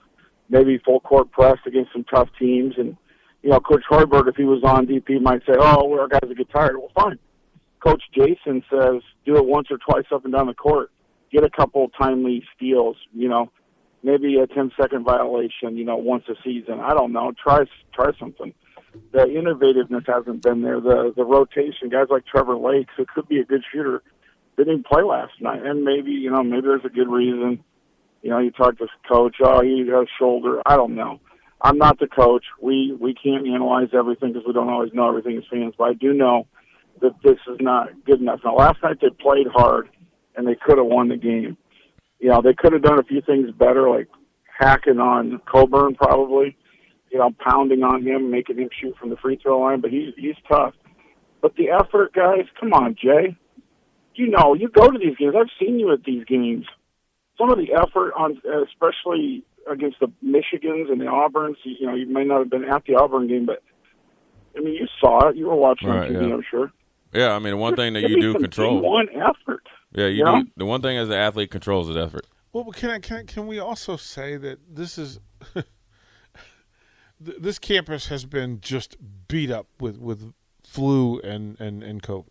maybe 0.48 0.78
full 0.78 1.00
court 1.00 1.30
press 1.30 1.58
against 1.66 1.92
some 1.92 2.04
tough 2.04 2.28
teams. 2.38 2.74
And, 2.76 2.96
you 3.42 3.50
know, 3.50 3.60
Coach 3.60 3.84
Hoiberg, 3.88 4.28
if 4.28 4.36
he 4.36 4.44
was 4.44 4.62
on 4.64 4.86
DP, 4.86 5.20
might 5.20 5.42
say, 5.46 5.54
oh, 5.58 5.86
well, 5.86 6.00
our 6.00 6.08
guys 6.08 6.20
will 6.22 6.34
get 6.34 6.50
tired. 6.50 6.76
Well, 6.76 6.90
fine. 6.94 7.18
Coach 7.84 8.02
Jason 8.14 8.62
says 8.70 9.02
do 9.24 9.36
it 9.36 9.46
once 9.46 9.68
or 9.70 9.78
twice 9.78 10.04
up 10.12 10.24
and 10.24 10.32
down 10.32 10.46
the 10.46 10.54
court. 10.54 10.90
Get 11.32 11.44
a 11.44 11.50
couple 11.50 11.88
timely 11.98 12.44
steals, 12.54 12.96
you 13.14 13.28
know, 13.28 13.50
maybe 14.02 14.38
a 14.38 14.46
10 14.46 14.72
second 14.80 15.04
violation, 15.04 15.76
you 15.76 15.84
know, 15.84 15.96
once 15.96 16.24
a 16.28 16.34
season. 16.44 16.80
I 16.80 16.94
don't 16.94 17.12
know. 17.12 17.32
Try 17.42 17.64
try 17.94 18.10
something. 18.18 18.52
The 19.12 19.20
innovativeness 19.20 20.06
hasn't 20.06 20.42
been 20.42 20.62
there. 20.62 20.80
The 20.80 21.12
the 21.16 21.24
rotation, 21.24 21.88
guys 21.90 22.08
like 22.10 22.26
Trevor 22.26 22.56
Lake, 22.56 22.88
who 22.96 23.06
could 23.06 23.28
be 23.28 23.38
a 23.38 23.44
good 23.44 23.62
shooter, 23.72 24.02
didn't 24.56 24.72
even 24.72 24.84
play 24.84 25.02
last 25.02 25.32
night. 25.40 25.64
And 25.64 25.84
maybe, 25.84 26.10
you 26.10 26.30
know, 26.30 26.42
maybe 26.42 26.62
there's 26.62 26.84
a 26.84 26.88
good 26.88 27.08
reason. 27.08 27.62
You 28.22 28.30
know, 28.30 28.38
you 28.38 28.50
talk 28.50 28.78
to 28.78 28.84
the 28.84 29.08
coach, 29.08 29.36
oh, 29.42 29.62
he 29.62 29.84
got 29.84 30.02
a 30.02 30.06
shoulder. 30.18 30.62
I 30.66 30.76
don't 30.76 30.94
know. 30.94 31.20
I'm 31.60 31.78
not 31.78 31.98
the 31.98 32.06
coach. 32.06 32.44
We 32.60 32.96
we 33.00 33.14
can't 33.14 33.46
analyze 33.46 33.88
everything 33.94 34.32
because 34.32 34.46
we 34.46 34.52
don't 34.52 34.68
always 34.68 34.92
know 34.92 35.08
everything 35.08 35.38
as 35.38 35.44
fans. 35.50 35.74
But 35.78 35.84
I 35.84 35.92
do 35.94 36.12
know 36.12 36.46
that 37.00 37.14
this 37.22 37.38
is 37.48 37.58
not 37.60 37.88
good 38.04 38.20
enough. 38.20 38.40
Now, 38.44 38.56
last 38.56 38.82
night 38.82 38.98
they 39.00 39.10
played 39.10 39.46
hard, 39.52 39.88
and 40.36 40.46
they 40.46 40.56
could 40.56 40.78
have 40.78 40.86
won 40.86 41.08
the 41.08 41.16
game. 41.16 41.56
You 42.18 42.28
know, 42.28 42.42
they 42.42 42.54
could 42.54 42.72
have 42.72 42.82
done 42.82 42.98
a 42.98 43.04
few 43.04 43.20
things 43.20 43.50
better, 43.52 43.88
like 43.88 44.08
hacking 44.58 44.98
on 44.98 45.40
Cockburn 45.46 45.94
probably. 45.94 46.56
You 47.12 47.18
know, 47.18 47.30
pounding 47.46 47.82
on 47.82 48.02
him, 48.02 48.30
making 48.30 48.56
him 48.58 48.70
shoot 48.80 48.96
from 48.98 49.10
the 49.10 49.16
free 49.16 49.38
throw 49.42 49.60
line. 49.60 49.80
But 49.80 49.90
he's 49.90 50.14
he's 50.16 50.36
tough. 50.48 50.74
But 51.42 51.56
the 51.56 51.70
effort, 51.70 52.12
guys, 52.14 52.46
come 52.58 52.72
on, 52.72 52.94
Jay. 53.00 53.36
You 54.14 54.28
know, 54.30 54.54
you 54.54 54.68
go 54.68 54.88
to 54.90 54.98
these 54.98 55.16
games. 55.16 55.34
I've 55.38 55.50
seen 55.60 55.78
you 55.78 55.92
at 55.92 56.04
these 56.04 56.24
games. 56.24 56.66
Some 57.38 57.50
of 57.50 57.58
the 57.58 57.72
effort 57.74 58.12
on, 58.16 58.40
especially 58.66 59.44
against 59.70 59.98
the 60.00 60.06
Michigans 60.24 60.90
and 60.90 61.00
the 61.00 61.06
Auburns. 61.06 61.56
You 61.64 61.86
know, 61.86 61.94
you 61.94 62.06
may 62.06 62.24
not 62.24 62.38
have 62.40 62.50
been 62.50 62.64
at 62.64 62.84
the 62.86 62.94
Auburn 62.94 63.26
game, 63.28 63.46
but 63.46 63.62
I 64.56 64.60
mean, 64.60 64.74
you 64.74 64.86
saw 65.00 65.28
it. 65.28 65.36
You 65.36 65.46
were 65.48 65.56
watching 65.56 65.88
Right, 65.88 66.08
on 66.10 66.14
TV, 66.14 66.28
yeah. 66.28 66.34
I'm 66.34 66.44
sure. 66.50 66.72
Yeah, 67.12 67.32
I 67.32 67.38
mean, 67.40 67.58
one 67.58 67.74
thing 67.76 67.92
that 67.94 68.02
you 68.08 68.20
do 68.20 68.32
some 68.32 68.42
control. 68.42 68.80
One 68.80 69.08
effort. 69.14 69.62
Yeah, 69.92 70.06
you 70.06 70.24
Yeah. 70.24 70.42
do. 70.44 70.50
The 70.56 70.64
one 70.66 70.80
thing 70.82 70.96
as 70.96 71.08
an 71.08 71.14
athlete 71.14 71.50
controls 71.50 71.88
is 71.88 71.96
effort. 71.96 72.26
Well, 72.52 72.64
but 72.64 72.76
can 72.76 72.90
I 72.90 72.98
can 73.00 73.26
can 73.26 73.46
we 73.46 73.58
also 73.58 73.96
say 73.96 74.36
that 74.36 74.58
this 74.74 74.96
is 74.98 75.20
th- 77.24 77.38
this 77.40 77.58
campus 77.58 78.06
has 78.08 78.24
been 78.24 78.60
just 78.60 78.96
beat 79.28 79.50
up 79.50 79.66
with 79.80 79.98
with 79.98 80.32
flu 80.64 81.20
and 81.20 81.60
and 81.60 81.82
and 81.82 82.02
COVID. 82.02 82.26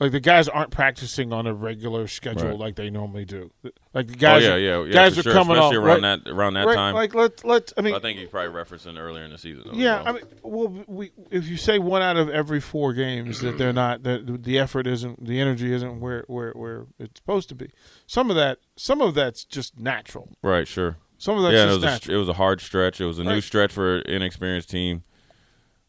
Like 0.00 0.12
the 0.12 0.20
guys 0.20 0.48
aren't 0.48 0.70
practicing 0.70 1.32
on 1.32 1.48
a 1.48 1.52
regular 1.52 2.06
schedule 2.06 2.50
Right. 2.50 2.58
like 2.58 2.76
they 2.76 2.88
normally 2.88 3.24
do. 3.24 3.50
Like 3.92 4.06
the 4.06 4.14
oh, 4.14 4.16
guys, 4.16 4.44
oh 4.44 4.46
yeah, 4.46 4.52
are, 4.52 4.58
yeah, 4.58 4.84
yeah. 4.84 4.92
guys 4.92 5.18
are 5.18 5.22
sure, 5.22 5.32
coming 5.32 5.56
especially 5.56 5.76
off 5.78 5.84
around 5.84 6.02
right, 6.02 6.24
that 6.24 6.30
around 6.30 6.54
that 6.54 6.66
right, 6.66 6.76
time. 6.76 6.94
Like 6.94 7.14
let 7.14 7.44
let 7.44 7.72
I 7.76 7.80
mean, 7.80 7.94
I 7.94 7.98
think 7.98 8.20
he's 8.20 8.28
probably 8.28 8.52
referencing 8.52 8.96
earlier 8.96 9.24
in 9.24 9.32
the 9.32 9.38
season. 9.38 9.64
though, 9.66 9.72
yeah, 9.72 10.02
well. 10.02 10.06
I 10.06 10.12
mean, 10.12 10.22
well, 10.42 10.84
we 10.86 11.10
if 11.32 11.48
you 11.48 11.56
say 11.56 11.80
one 11.80 12.00
out 12.00 12.16
of 12.16 12.28
every 12.28 12.60
four 12.60 12.92
games 12.92 13.40
that 13.40 13.58
they're 13.58 13.72
not 13.72 14.04
that 14.04 14.44
the 14.44 14.56
effort 14.56 14.86
isn't 14.86 15.26
the 15.26 15.40
energy 15.40 15.72
isn't 15.72 15.98
where 15.98 16.24
where 16.28 16.52
where 16.52 16.86
it's 17.00 17.18
supposed 17.18 17.48
to 17.48 17.56
be. 17.56 17.68
Some 18.06 18.30
of 18.30 18.36
that 18.36 18.58
some 18.76 19.00
of 19.00 19.14
that's 19.14 19.44
just 19.44 19.80
natural. 19.80 20.30
right, 20.42 20.68
sure. 20.68 20.96
Some 21.18 21.36
of 21.36 21.42
that's 21.42 21.52
yeah, 21.52 21.64
it 21.64 21.80
just 21.80 22.06
was, 22.06 22.08
a, 22.08 22.14
it 22.14 22.16
was 22.16 22.28
a 22.28 22.32
hard 22.32 22.60
stretch. 22.60 23.00
It 23.00 23.06
was 23.06 23.18
a 23.18 23.24
new 23.24 23.40
stretch 23.40 23.72
for 23.72 23.96
an 23.98 24.02
inexperienced 24.06 24.70
team. 24.70 25.02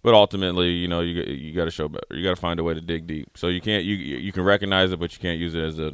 But 0.01 0.13
ultimately, 0.13 0.69
you 0.69 0.87
know, 0.87 1.01
you 1.01 1.21
you 1.23 1.53
got 1.53 1.65
to 1.65 1.71
show 1.71 1.87
better. 1.87 2.05
You 2.11 2.23
got 2.23 2.35
to 2.35 2.41
find 2.41 2.59
a 2.59 2.63
way 2.63 2.73
to 2.73 2.81
dig 2.81 3.05
deep. 3.05 3.37
So 3.37 3.47
you 3.47 3.61
can't 3.61 3.83
you 3.83 3.95
you 3.95 4.31
can 4.31 4.43
recognize 4.43 4.91
it, 4.91 4.99
but 4.99 5.13
you 5.13 5.19
can't 5.19 5.39
use 5.39 5.53
it 5.55 5.61
as 5.61 5.77
a 5.77 5.93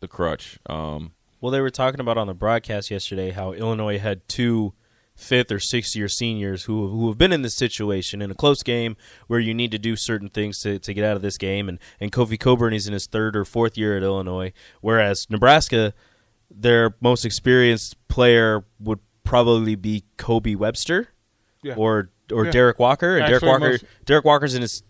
the 0.00 0.08
crutch. 0.08 0.58
Um, 0.66 1.12
Well, 1.40 1.52
they 1.52 1.60
were 1.60 1.70
talking 1.70 2.00
about 2.00 2.18
on 2.18 2.26
the 2.26 2.34
broadcast 2.34 2.90
yesterday 2.90 3.30
how 3.30 3.52
Illinois 3.52 3.98
had 3.98 4.26
two 4.28 4.72
fifth 5.14 5.50
or 5.50 5.58
sixth 5.58 5.96
year 5.96 6.08
seniors 6.08 6.64
who 6.64 6.88
who 6.88 7.08
have 7.08 7.16
been 7.16 7.32
in 7.32 7.42
this 7.42 7.54
situation 7.54 8.20
in 8.20 8.30
a 8.30 8.34
close 8.34 8.62
game 8.62 8.96
where 9.26 9.40
you 9.40 9.54
need 9.54 9.70
to 9.70 9.78
do 9.78 9.96
certain 9.96 10.28
things 10.28 10.60
to, 10.60 10.78
to 10.78 10.92
get 10.92 11.04
out 11.04 11.16
of 11.16 11.22
this 11.22 11.38
game 11.38 11.68
and 11.70 11.78
and 11.98 12.12
Kofi 12.12 12.38
Cockburn 12.38 12.74
is 12.74 12.86
in 12.86 12.92
his 12.92 13.06
third 13.06 13.34
or 13.34 13.46
fourth 13.46 13.78
year 13.78 13.96
at 13.96 14.02
Illinois 14.02 14.52
whereas 14.82 15.26
Nebraska 15.30 15.94
their 16.50 16.94
most 17.00 17.24
experienced 17.24 17.96
player 18.08 18.64
would 18.80 19.00
probably 19.24 19.74
be 19.74 20.04
Kobe 20.16 20.54
Webster 20.54 21.08
Yeah. 21.62 21.74
or 21.76 22.10
or 22.32 22.46
Yeah. 22.46 22.50
Derrick 22.50 22.78
Walker 22.78 23.18
and 23.18 23.26
Derrick 23.28 23.42
Walker 23.44 23.70
most- 23.70 23.84
Derrick 24.04 24.24
Walker's 24.24 24.54
in 24.54 24.62
his 24.62 24.82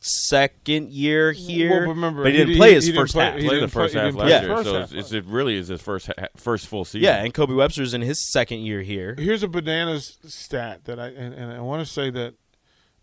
second 0.00 0.90
year 0.92 1.32
here 1.32 1.80
Well, 1.80 1.88
remember, 1.90 2.22
but 2.22 2.32
he 2.32 2.38
he 2.38 2.44
didn't 2.44 2.52
di- 2.54 2.58
play 2.58 2.74
his 2.74 2.84
he 2.86 2.92
didn't 2.92 3.02
first 3.02 3.14
play- 3.14 3.24
half 3.24 3.34
he 3.38 3.40
played 3.46 3.56
the 3.56 3.60
didn't 3.60 3.72
play- 3.72 3.82
first 3.84 3.94
half 3.94 4.14
last 4.14 4.24
the 4.42 4.46
year, 4.46 4.56
first 4.56 4.68
so 4.68 4.74
half. 4.74 4.82
it's, 4.84 4.92
it's, 4.92 5.12
it 5.12 5.24
really 5.24 5.56
is 5.56 5.68
his 5.68 5.80
first 5.80 6.06
ha- 6.06 6.26
first 6.36 6.66
full 6.66 6.84
season. 6.84 7.02
yeah 7.04 7.22
and 7.24 7.32
Kobe 7.34 7.54
Webster's 7.54 7.94
in 7.94 8.02
his 8.02 8.30
second 8.30 8.60
year 8.60 8.82
here 8.82 9.14
Here's 9.18 9.42
a 9.42 9.48
bananas 9.48 10.18
stat 10.26 10.84
that 10.84 11.00
I 11.00 11.08
and, 11.08 11.34
and 11.34 11.50
I 11.52 11.60
want 11.60 11.84
to 11.86 11.90
say 11.92 12.10
that 12.10 12.34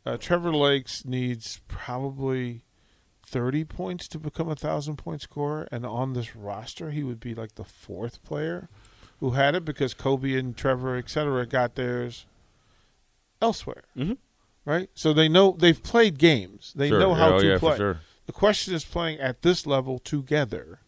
uh, 0.06 0.18
Trevor 0.18 0.54
Lakes 0.54 1.04
needs 1.06 1.62
probably 1.68 2.64
thirty 3.34 3.66
points 3.66 4.08
to 4.08 4.20
become 4.20 4.48
a 4.48 4.56
thousand 4.56 4.96
point 4.98 5.22
scorer, 5.22 5.68
and 5.72 5.86
on 5.86 6.14
this 6.14 6.36
roster, 6.36 6.92
he 6.92 7.04
would 7.04 7.20
be 7.20 7.34
like 7.36 7.56
the 7.56 7.64
fourth 7.66 8.24
player 8.24 8.70
who 9.20 9.32
had 9.32 9.56
it 9.56 9.66
because 9.66 9.94
Kobe 9.94 10.34
and 10.38 10.56
Trevor, 10.56 10.96
et 10.96 11.10
cetera, 11.10 11.46
got 11.46 11.76
theirs 11.76 12.26
elsewhere. 13.42 13.84
Mhm. 13.98 14.18
Right, 14.66 14.90
so 14.94 15.12
they 15.12 15.28
know 15.28 15.56
they've 15.60 15.82
played 15.84 16.18
games. 16.18 16.72
They 16.76 16.88
Sure. 16.88 17.00
know 17.00 17.14
how 17.16 17.34
Oh, 17.36 17.40
to 17.40 17.46
yeah, 17.48 17.58
play. 17.58 17.76
sure. 17.76 18.00
The 18.28 18.32
question 18.32 18.74
is 18.74 18.86
playing 18.86 19.20
at 19.20 19.42
this 19.42 19.66
level 19.66 20.00
together, 20.00 20.80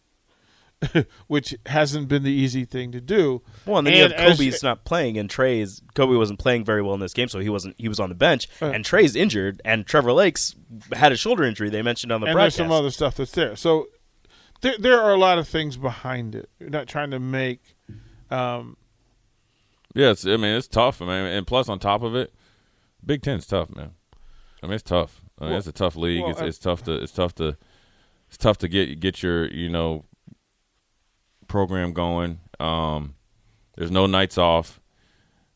which 1.26 1.54
hasn't 1.66 2.06
been 2.08 2.22
the 2.22 2.30
easy 2.30 2.64
thing 2.64 2.92
to 2.92 3.00
do. 3.00 3.42
Well, 3.64 3.78
and 3.78 3.86
then 3.86 3.94
you 3.94 4.02
have 4.02 4.12
as- 4.12 4.36
Kobe's 4.38 4.62
not 4.62 4.84
playing, 4.84 5.16
and 5.16 5.28
Trey's 5.30 5.80
Kobe 5.94 6.16
wasn't 6.16 6.38
playing 6.38 6.64
very 6.64 6.82
well 6.82 6.94
in 6.94 7.00
this 7.00 7.14
game, 7.14 7.28
so 7.28 7.38
he 7.38 7.48
wasn't. 7.48 7.74
He 7.78 7.88
was 7.88 7.98
on 7.98 8.08
the 8.10 8.14
bench, 8.14 8.48
Uh. 8.60 8.66
and 8.66 8.84
Trey's 8.84 9.16
injured, 9.16 9.62
and 9.64 9.86
Trevor 9.86 10.12
Lakes 10.12 10.54
had 10.92 11.12
a 11.12 11.16
shoulder 11.16 11.44
injury. 11.44 11.70
They 11.70 11.82
mentioned 11.82 12.12
on 12.12 12.20
the 12.20 12.26
and 12.28 12.38
there's 12.38 12.54
some 12.54 12.70
other 12.70 12.90
stuff 12.90 13.16
that's 13.16 13.32
there. 13.32 13.56
So 13.56 13.88
there, 14.60 14.74
there 14.78 15.00
are 15.00 15.12
a 15.14 15.18
lot 15.18 15.38
of 15.38 15.48
things 15.48 15.76
behind 15.76 16.34
it. 16.34 16.50
You're 16.60 16.70
not 16.70 16.86
trying 16.88 17.10
to 17.10 17.18
make. 17.20 17.74
Um, 18.30 18.76
Yeah, 19.94 20.10
it's, 20.10 20.26
I 20.26 20.36
mean 20.36 20.56
it's 20.56 20.68
tough, 20.68 21.00
man. 21.00 21.26
And 21.26 21.46
plus, 21.46 21.68
on 21.70 21.78
top 21.78 22.02
of 22.02 22.14
it, 22.14 22.34
Big 23.04 23.22
Ten's 23.22 23.46
tough, 23.46 23.74
man. 23.74 23.92
I 24.62 24.66
mean 24.66 24.74
it's 24.74 24.82
tough. 24.82 25.22
I 25.38 25.44
mean 25.44 25.50
Well- 25.50 25.58
it's 25.58 25.66
a 25.68 25.72
tough 25.72 25.96
league. 25.96 26.20
well, 26.22 26.32
it's, 26.32 26.40
it's 26.42 26.58
tough 26.58 26.82
to 26.84 26.92
it's 26.92 27.12
tough 27.12 27.34
to 27.36 27.56
it's 28.28 28.36
tough 28.36 28.58
to 28.58 28.68
get 28.68 29.00
get 29.00 29.22
your 29.22 29.46
you 29.50 29.70
know 29.70 30.04
program 31.48 31.92
going. 31.92 32.40
Um, 32.60 33.14
there's 33.76 33.90
no 33.90 34.06
nights 34.06 34.38
off. 34.38 34.80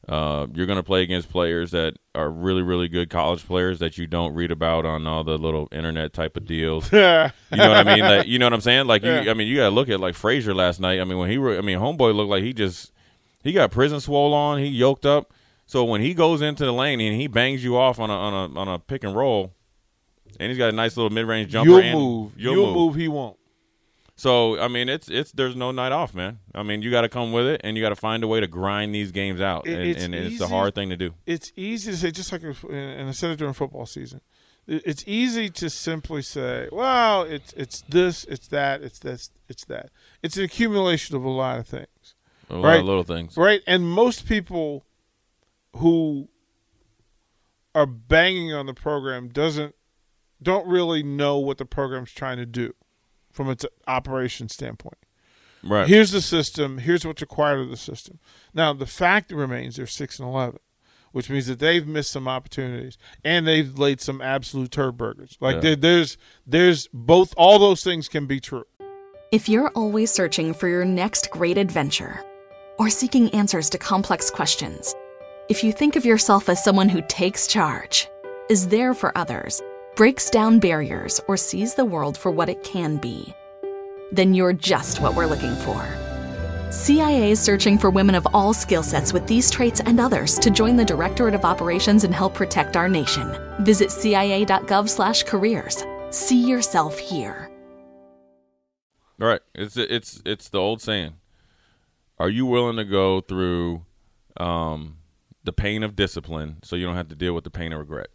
Uh, 0.09 0.47
you're 0.55 0.67
going 0.67 0.77
to 0.79 0.83
play 0.83 1.03
against 1.03 1.29
players 1.31 1.71
that 1.71 1.95
are 2.17 2.29
really, 2.29 2.63
really 2.63 2.89
good 2.89 3.09
college 3.11 3.47
players 3.47 3.79
that 3.79 3.97
you 3.97 4.07
don't 4.09 4.35
read 4.35 4.51
about 4.51 4.85
on 4.85 5.07
all 5.07 5.23
the 5.23 5.39
little 5.39 5.69
internet 5.71 6.13
type 6.13 6.37
of 6.37 6.47
deals. 6.47 6.91
You 6.93 6.99
know 6.99 7.69
what 7.69 7.87
I 7.87 7.95
mean? 7.97 8.05
Like, 8.05 8.27
you 8.27 8.39
know 8.39 8.47
what 8.47 8.53
I'm 8.53 8.61
saying? 8.61 8.87
Like, 8.87 9.03
Yeah. 9.03 9.23
you, 9.23 9.31
I 9.31 9.35
mean, 9.35 9.47
you 9.49 9.57
got 9.57 9.65
to 9.69 9.71
look 9.75 9.89
at 9.89 10.01
like 10.01 10.15
Frazier 10.15 10.55
last 10.55 10.81
night. 10.81 11.01
I 11.01 11.05
mean, 11.05 11.19
when 11.19 11.31
he, 11.31 11.37
re- 11.39 11.59
I 11.59 11.61
mean, 11.61 11.79
homeboy 11.79 12.15
looked 12.15 12.31
like 12.31 12.43
he 12.43 12.53
just 12.53 12.93
he 13.43 13.53
got 13.53 13.71
prison 13.71 14.01
swole 14.01 14.33
on. 14.35 14.59
He 14.59 14.67
yoked 14.67 15.05
up. 15.07 15.33
So 15.67 15.85
when 15.85 16.01
he 16.01 16.15
goes 16.15 16.43
into 16.43 16.65
the 16.65 16.73
lane 16.73 17.01
and 17.01 17.21
he 17.21 17.27
bangs 17.29 17.63
you 17.63 17.77
off 17.77 17.99
on 18.01 18.11
a 18.11 18.13
on 18.15 18.33
a 18.57 18.59
on 18.59 18.69
a 18.69 18.79
pick 18.79 19.05
and 19.05 19.15
roll, 19.15 19.53
and 20.41 20.49
he's 20.51 20.59
got 20.59 20.69
a 20.71 20.73
nice 20.73 20.97
little 20.97 21.11
mid 21.11 21.27
range 21.27 21.51
jumper. 21.51 21.71
you'll 21.71 21.83
move. 21.99 22.33
You'll, 22.37 22.55
You'll, 22.55 22.67
move. 22.67 22.75
move. 22.77 22.95
He 22.97 23.09
won't. 23.09 23.37
So 24.21 24.61
I 24.61 24.69
mean, 24.69 24.91
it's 24.91 25.09
it's 25.09 25.33
there's 25.33 25.57
no 25.57 25.71
night 25.71 25.93
off, 25.93 26.13
man. 26.15 26.41
I 26.55 26.63
mean, 26.63 26.83
you 26.83 26.91
got 26.91 27.01
to 27.03 27.09
come 27.09 27.33
with 27.33 27.47
it, 27.47 27.63
and 27.65 27.75
you 27.75 27.83
got 27.83 27.89
to 27.89 27.97
find 27.97 28.23
a 28.23 28.27
way 28.27 28.39
to 28.39 28.47
grind 28.47 28.95
these 28.95 29.13
games 29.13 29.41
out, 29.41 29.67
It- 29.67 29.73
and, 29.79 29.83
it's 29.89 30.05
and 30.05 30.15
it's 30.15 30.41
a 30.43 30.47
hard 30.47 30.75
thing 30.75 30.91
to 30.91 30.97
do. 30.99 31.15
It's 31.25 31.53
easy 31.57 31.93
to 31.93 31.97
say, 31.97 32.11
just 32.11 32.31
like, 32.31 32.43
if, 32.43 32.63
and 32.65 33.09
I 33.09 33.13
said 33.13 33.31
it 33.31 33.37
during 33.39 33.55
football 33.55 33.87
season. 33.87 34.21
It's 34.67 35.03
easy 35.07 35.49
to 35.49 35.71
simply 35.71 36.21
say, 36.21 36.69
"Well, 36.71 37.23
it's 37.23 37.55
it's 37.55 37.81
this, 37.89 38.25
it's 38.25 38.47
that, 38.49 38.83
it's 38.83 38.99
this, 38.99 39.31
it's 39.49 39.65
that." 39.65 39.89
It's 40.23 40.37
an 40.37 40.45
accumulation 40.45 41.17
of 41.17 41.25
a 41.25 41.31
lot 41.31 41.59
of 41.59 41.67
things. 41.67 42.15
A 42.51 42.57
lot 42.57 42.69
Right. 42.69 42.81
of 42.81 42.85
little 42.85 43.05
things. 43.05 43.39
Right. 43.39 43.63
And 43.67 43.89
most 43.91 44.27
people 44.29 44.85
who 45.77 46.29
are 47.75 47.87
banging 47.87 48.53
on 48.53 48.67
the 48.67 48.75
program 48.75 49.29
doesn't 49.29 49.75
don't 50.43 50.67
really 50.67 51.03
know 51.03 51.39
what 51.39 51.57
the 51.57 51.65
program's 51.65 52.13
trying 52.13 52.37
to 52.37 52.47
do 52.47 52.75
from 53.33 53.49
its 53.51 53.65
operation 53.87 54.49
standpoint. 54.49 54.99
Right. 55.63 55.87
Here's 55.87 56.11
the 56.11 56.23
system, 56.23 56.79
here's 56.79 57.05
what's 57.07 57.21
required 57.21 57.61
of 57.61 57.71
the 57.71 57.77
system. 57.77 58.19
Now 58.55 58.73
the 58.73 58.87
fact 58.87 59.31
remains 59.31 59.77
they're 59.77 59.87
six 59.87 60.19
and 60.19 60.27
eleven, 60.29 60.59
which 61.13 61.29
means 61.29 61.47
that 61.49 61.59
they've 61.59 61.87
missed 61.87 62.11
some 62.13 62.27
opportunities 62.29 62.97
and 63.25 63.47
they've 63.47 63.79
laid 63.79 64.01
some 64.01 64.23
absolute 64.23 64.71
turd 64.71 64.97
burgers. 64.97 65.37
Like 65.41 65.57
Yeah. 65.57 65.61
there, 65.61 65.77
there's 65.77 66.17
there's 66.47 66.89
both 66.95 67.35
all 67.37 67.59
those 67.59 67.85
things 67.85 68.09
can 68.09 68.27
be 68.27 68.41
true. 68.41 68.65
If 69.33 69.49
you're 69.49 69.69
always 69.71 70.11
searching 70.11 70.55
for 70.55 70.67
your 70.67 70.85
next 70.85 71.31
great 71.31 71.59
adventure 71.59 72.25
or 72.79 72.89
seeking 72.89 73.29
answers 73.35 73.69
to 73.71 73.79
complex 73.79 74.31
questions, 74.31 74.95
if 75.51 75.63
you 75.63 75.73
think 75.73 75.95
of 75.95 76.07
yourself 76.07 76.49
as 76.49 76.65
someone 76.65 76.89
who 76.89 77.03
takes 77.07 77.47
charge, 77.47 78.09
is 78.49 78.69
there 78.69 78.95
for 78.95 79.17
others, 79.17 79.61
breaks 80.01 80.31
down 80.31 80.59
barriers, 80.59 81.21
or 81.29 81.37
sees 81.37 81.75
the 81.75 81.85
world 81.85 82.17
for 82.17 82.31
what 82.31 82.49
it 82.49 82.65
can 82.65 82.97
be, 82.97 83.35
then 84.11 84.33
you're 84.33 84.55
just 84.55 84.99
what 85.03 85.15
we're 85.15 85.27
looking 85.27 85.55
for. 85.57 85.87
CIA 86.71 87.33
is 87.33 87.39
searching 87.39 87.77
for 87.77 87.91
women 87.91 88.15
of 88.15 88.27
all 88.33 88.55
skill 88.55 88.83
sets 88.83 89.13
with 89.13 89.27
these 89.27 89.51
traits 89.51 89.81
and 89.81 90.01
others 90.01 90.39
to 90.39 90.49
join 90.49 90.75
the 90.75 90.87
Directorate 90.87 91.35
of 91.35 91.45
Operations 91.45 92.05
and 92.05 92.15
help 92.15 92.33
protect 92.33 92.79
our 92.79 92.89
nation. 92.89 93.31
Visit 93.61 93.91
cia.gov/careers. 93.91 95.85
See 96.09 96.49
yourself 96.49 96.99
here. 96.99 97.51
Right. 99.19 99.43
It's 99.55 99.77
it's 99.77 100.23
it's 100.25 100.49
the 100.49 100.61
old 100.61 100.81
saying. 100.81 101.17
Are 102.19 102.31
you 102.31 102.47
willing 102.47 102.77
to 102.77 102.87
go 102.87 103.21
through 103.21 103.85
um, 104.39 104.97
the 105.45 105.53
pain 105.53 105.83
of 105.83 105.95
discipline 105.95 106.61
so 106.63 106.75
you 106.75 106.87
don't 106.87 106.97
have 106.97 107.09
to 107.09 107.17
deal 107.17 107.35
with 107.35 107.45
the 107.45 107.51
pain 107.51 107.75
of 107.75 107.81
regret? 107.81 108.09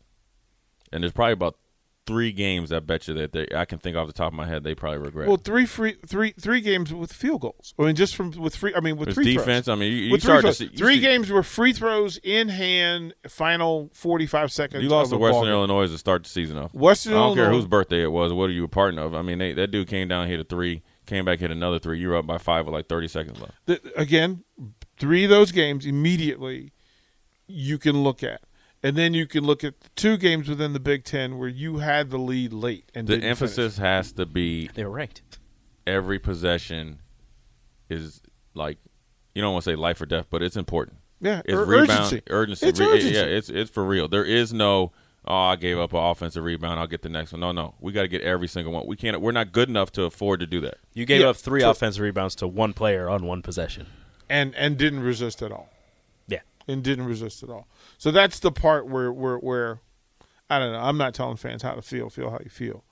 And 0.92 1.04
there's 1.04 1.14
probably 1.14 1.34
about 1.34 1.58
three 2.06 2.32
games 2.32 2.72
I 2.72 2.80
bet 2.80 3.08
you 3.08 3.14
that 3.16 3.32
they 3.32 3.48
I 3.56 3.66
can 3.66 3.80
think 3.80 3.98
off 3.98 4.08
the 4.08 4.14
top 4.14 4.28
of 4.28 4.34
my 4.34 4.46
head 4.48 4.64
they 4.64 4.76
probably 4.76 5.00
regret. 5.00 5.28
Well, 5.28 5.38
three 5.38 5.66
free 5.66 5.96
three 6.06 6.34
three 6.40 6.62
games 6.62 6.94
with 6.94 7.12
field 7.12 7.42
goals. 7.42 7.74
I 7.80 7.84
mean, 7.84 7.96
just 7.96 8.16
from 8.16 8.32
with 8.32 8.56
free. 8.56 8.74
I 8.76 8.80
mean, 8.80 8.98
with 8.98 9.08
There's 9.08 9.16
free 9.16 9.36
defense. 9.36 9.66
Throws. 9.66 9.78
I 9.78 9.80
mean, 9.80 9.92
you, 9.92 9.98
you 9.98 10.10
three, 10.12 10.20
start 10.20 10.46
to 10.46 10.54
see 10.54 10.66
you 10.66 10.78
three 10.78 10.96
see- 10.96 11.02
games 11.02 11.30
were 11.30 11.44
free 11.44 11.74
throws 11.74 12.18
in 12.24 12.50
hand. 12.50 13.14
Final 13.28 13.90
forty 13.94 14.26
five 14.26 14.52
seconds. 14.52 14.84
You 14.84 14.90
lost 14.90 15.12
to 15.12 15.18
Western. 15.18 15.48
Illinois 15.48 15.88
to 15.88 15.98
start 15.98 16.24
the 16.24 16.30
season 16.30 16.58
off. 16.58 16.74
Western 16.74 17.14
I 17.14 17.18
don't 17.18 17.36
care 17.36 17.50
whose 17.50 17.66
birthday 17.66 18.04
it 18.04 18.12
was. 18.12 18.34
What 18.34 18.50
are 18.50 18.54
you 18.54 18.66
a 18.66 18.68
part 18.68 18.98
of? 18.98 19.14
I 19.16 19.22
mean, 19.22 19.40
they, 19.40 19.54
that 19.54 19.72
dude 19.72 19.88
came 19.88 20.08
down, 20.08 20.28
hit 20.28 20.40
a 20.40 20.44
three, 20.44 20.84
came 21.06 21.26
back, 21.26 21.40
hit 21.40 21.52
another 21.52 21.80
three. 21.80 22.00
You 22.00 22.10
were 22.10 22.18
up 22.18 22.28
by 22.28 22.38
five 22.38 22.66
with 22.66 22.74
like 22.74 22.88
30 22.88 23.08
seconds 23.08 23.40
left. 23.40 23.54
The- 23.66 23.82
again, 24.00 24.44
three 24.98 25.24
of 25.24 25.30
those 25.30 25.52
games 25.52 25.86
immediately 25.86 26.72
you 27.48 27.78
can 27.78 28.04
look 28.04 28.24
at, 28.24 28.42
and 28.86 28.96
then 28.96 29.14
you 29.14 29.26
can 29.28 29.44
look 29.44 29.64
at 29.64 29.80
the 29.82 29.90
two 29.96 30.16
games 30.18 30.48
within 30.48 30.74
the 30.74 30.80
Big 30.80 31.04
Ten 31.04 31.38
where 31.38 31.48
you 31.50 31.80
had 31.80 32.10
the 32.10 32.18
lead 32.20 32.54
late 32.54 32.90
and 32.94 33.08
The 33.08 33.16
didn't 33.16 33.30
emphasis 33.32 33.78
has 33.78 34.12
to 34.14 34.26
be 34.26 34.70
they're 34.76 34.90
right. 34.90 35.20
every 35.88 36.20
possession 36.20 37.00
is 37.90 38.22
like 38.54 38.78
you 39.34 39.42
don't 39.42 39.54
want 39.54 39.66
to 39.66 39.72
say 39.72 39.76
life 39.76 40.00
or 40.02 40.06
death, 40.06 40.28
but 40.30 40.42
it's 40.42 40.56
important. 40.56 40.98
Yeah, 41.22 41.42
it's 41.46 41.54
ur- 41.54 41.66
rebound 41.66 41.90
urgency. 41.92 42.22
urgency. 42.30 42.68
It's 42.68 42.80
Re- 42.80 42.86
urgency. 42.88 43.14
Yeah, 43.16 43.24
it's 43.24 43.50
it's 43.50 43.70
for 43.72 43.84
real. 43.84 44.08
There 44.08 44.24
is 44.26 44.54
no 44.54 44.92
oh 45.28 45.34
I 45.36 45.56
gave 45.56 45.78
up 45.80 45.92
an 45.94 46.00
offensive 46.00 46.44
rebound. 46.44 46.80
I'll 46.80 46.88
get 46.88 47.02
the 47.02 47.10
next 47.10 47.32
one. 47.34 47.40
No, 47.42 47.52
no, 47.52 47.76
we 47.80 47.92
got 47.92 48.04
to 48.04 48.08
get 48.08 48.22
every 48.22 48.48
single 48.48 48.74
one. 48.74 48.86
We 48.88 48.96
can't. 48.96 49.20
We're 49.22 49.32
not 49.32 49.52
good 49.52 49.70
enough 49.70 49.92
to 49.94 50.04
afford 50.04 50.40
to 50.42 50.46
do 50.48 50.62
that. 50.62 50.78
You 50.94 51.06
gave 51.06 51.22
Yeah, 51.22 51.28
up 51.30 51.38
three 51.38 51.62
true. 51.62 51.70
offensive 51.70 52.02
rebounds 52.02 52.36
to 52.36 52.48
one 52.48 52.74
player 52.74 53.10
on 53.10 53.26
one 53.26 53.42
possession. 53.42 53.88
and 54.30 54.54
and 54.56 54.78
didn't 54.78 55.02
resist 55.02 55.42
at 55.42 55.52
all. 55.52 55.70
Yeah. 56.68 56.74
and 56.74 56.84
didn't 56.84 57.06
resist 57.06 57.44
at 57.44 57.50
all. 57.50 57.68
So 57.98 58.12
that's 58.12 58.40
the 58.40 58.52
part 58.52 58.88
where 58.88 59.12
where 59.12 59.38
where 59.38 59.80
I 60.50 60.60
don't 60.60 60.72
know. 60.74 60.80
I'm 60.80 60.98
not 60.98 61.14
telling 61.14 61.38
fans 61.38 61.62
how 61.64 61.74
to 61.74 61.82
feel. 61.82 62.10
Feel 62.10 62.30
how 62.30 62.40
you 62.44 62.50
feel. 62.50 62.84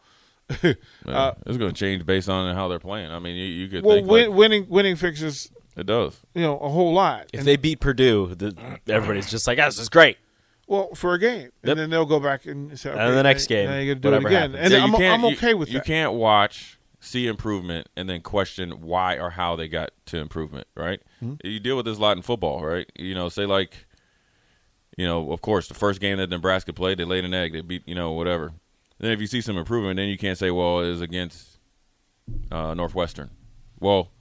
Yeah, 0.63 0.73
Uh, 1.07 1.33
it's 1.45 1.57
going 1.57 1.71
to 1.71 1.77
change 1.79 2.05
based 2.05 2.27
on 2.29 2.53
how 2.55 2.67
they're 2.67 2.79
playing. 2.79 3.11
I 3.11 3.19
mean, 3.19 3.35
you, 3.35 3.45
you 3.45 3.67
could 3.69 3.83
well, 3.83 3.95
think 3.97 4.07
win, 4.07 4.29
like, 4.29 4.37
winning 4.37 4.65
winning 4.69 4.95
fixes 4.95 5.51
it 5.77 5.85
does. 5.85 6.19
you 6.35 6.41
know 6.41 6.57
a 6.59 6.69
whole 6.69 6.93
lot. 6.93 7.27
If 7.33 7.39
And- 7.39 7.47
they 7.47 7.55
beat 7.55 7.79
Purdue, 7.79 8.35
the, 8.35 8.55
everybody's 8.87 9.29
just 9.29 9.47
like, 9.47 9.57
"Ah, 9.59 9.65
"This 9.65 9.79
is 9.79 9.89
great." 9.89 10.17
well 10.67 10.93
for 10.95 11.13
a 11.13 11.19
game, 11.19 11.49
and 11.63 11.77
then 11.77 11.89
they'll 11.89 12.05
go 12.05 12.19
back 12.21 12.45
and 12.45 12.77
say, 12.79 12.89
And 12.91 13.15
the 13.17 13.21
next 13.23 13.49
now- 13.49 13.55
game, 13.55 13.69
now 13.69 13.77
you 13.79 13.93
got 13.95 14.01
to 14.01 14.09
do 14.09 14.15
it 14.15 14.25
again. 14.25 14.51
happens. 14.53 14.55
And 14.63 14.71
Yeah, 14.73 14.83
I'm, 14.83 14.95
I'm 14.95 15.21
you- 15.29 15.35
okay 15.37 15.53
with 15.53 15.69
You 15.71 15.81
can't 15.81 16.13
watch, 16.13 16.77
see 17.03 17.27
improvement, 17.27 17.87
and 17.95 18.09
then 18.09 18.21
question 18.21 18.81
why 18.81 19.17
or 19.17 19.31
how 19.31 19.55
they 19.55 19.67
got 19.67 19.91
to 20.07 20.17
improvement. 20.17 20.67
Right? 20.75 21.01
Mm-hmm. 21.23 21.45
You 21.45 21.59
deal 21.59 21.75
with 21.77 21.85
this 21.85 21.97
a 21.97 22.01
lot 22.01 22.17
in 22.17 22.23
football, 22.23 22.63
right? 22.63 22.89
You 22.95 23.13
know, 23.13 23.29
say 23.29 23.45
like, 23.45 23.85
you 24.97 25.05
know, 25.05 25.31
of 25.31 25.41
course, 25.41 25.67
the 25.67 25.73
first 25.73 25.99
game 25.99 26.17
that 26.17 26.29
Nebraska 26.29 26.73
played, 26.73 26.97
they 26.97 27.05
laid 27.05 27.25
an 27.25 27.33
egg, 27.33 27.53
they 27.53 27.61
beat, 27.61 27.87
you 27.87 27.95
know, 27.95 28.11
whatever. 28.11 28.53
Then 28.99 29.11
if 29.11 29.19
you 29.19 29.27
see 29.27 29.41
some 29.41 29.57
improvement, 29.57 29.97
then 29.97 30.07
you 30.07 30.17
can't 30.17 30.37
say, 30.37 30.49
well, 30.51 30.79
it 30.79 30.89
was 30.89 31.01
against 31.01 31.59
uh, 32.51 32.73
Northwestern. 32.73 33.31
Well, 33.79 34.11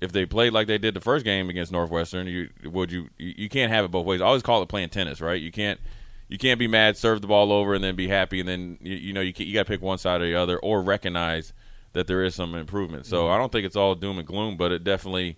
if 0.00 0.12
they 0.12 0.24
played 0.24 0.52
like 0.52 0.66
they 0.66 0.78
did 0.78 0.94
the 0.94 1.00
first 1.00 1.24
game 1.24 1.50
against 1.50 1.72
Northwestern, 1.72 2.26
you 2.26 2.48
would 2.64 2.92
you 2.92 3.08
you 3.18 3.34
you 3.36 3.48
can't 3.48 3.72
have 3.72 3.84
it 3.84 3.90
both 3.90 4.06
ways. 4.06 4.20
I 4.20 4.26
always 4.26 4.42
call 4.42 4.62
it 4.62 4.68
playing 4.68 4.90
tennis, 4.90 5.20
right? 5.20 5.40
You 5.40 5.50
can't 5.50 5.80
you 6.28 6.38
can't 6.38 6.58
be 6.58 6.68
mad, 6.68 6.96
serve 6.96 7.20
the 7.20 7.26
ball 7.26 7.52
over, 7.52 7.74
and 7.74 7.82
then 7.82 7.96
be 7.96 8.08
happy, 8.08 8.40
and 8.40 8.48
then 8.48 8.78
you, 8.80 8.94
you 8.94 9.12
know 9.12 9.20
you 9.20 9.32
can, 9.32 9.46
you 9.46 9.52
got 9.52 9.66
to 9.66 9.72
pick 9.72 9.82
one 9.82 9.98
side 9.98 10.22
or 10.22 10.26
the 10.26 10.36
other, 10.36 10.58
or 10.58 10.80
recognize 10.80 11.52
that 11.92 12.06
there 12.06 12.22
is 12.22 12.34
some 12.34 12.54
improvement. 12.54 13.06
So 13.06 13.28
I 13.28 13.38
don't 13.38 13.50
think 13.50 13.66
it's 13.66 13.76
all 13.76 13.94
doom 13.94 14.18
and 14.18 14.26
gloom, 14.26 14.56
but 14.56 14.72
it 14.72 14.84
definitely 14.84 15.36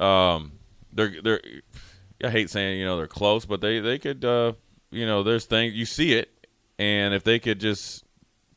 um 0.00 0.52
they're 0.92 1.14
they're 1.22 1.40
I 2.24 2.30
hate 2.30 2.50
saying 2.50 2.78
you 2.78 2.84
know 2.84 2.96
they're 2.96 3.06
close, 3.06 3.46
but 3.46 3.60
they 3.60 3.80
they 3.80 3.98
could 3.98 4.24
uh 4.24 4.52
you 4.90 5.06
know 5.06 5.22
there's 5.22 5.44
things 5.44 5.74
you 5.74 5.84
see 5.86 6.14
it, 6.14 6.30
and 6.78 7.14
if 7.14 7.24
they 7.24 7.38
could 7.38 7.60
just 7.60 8.04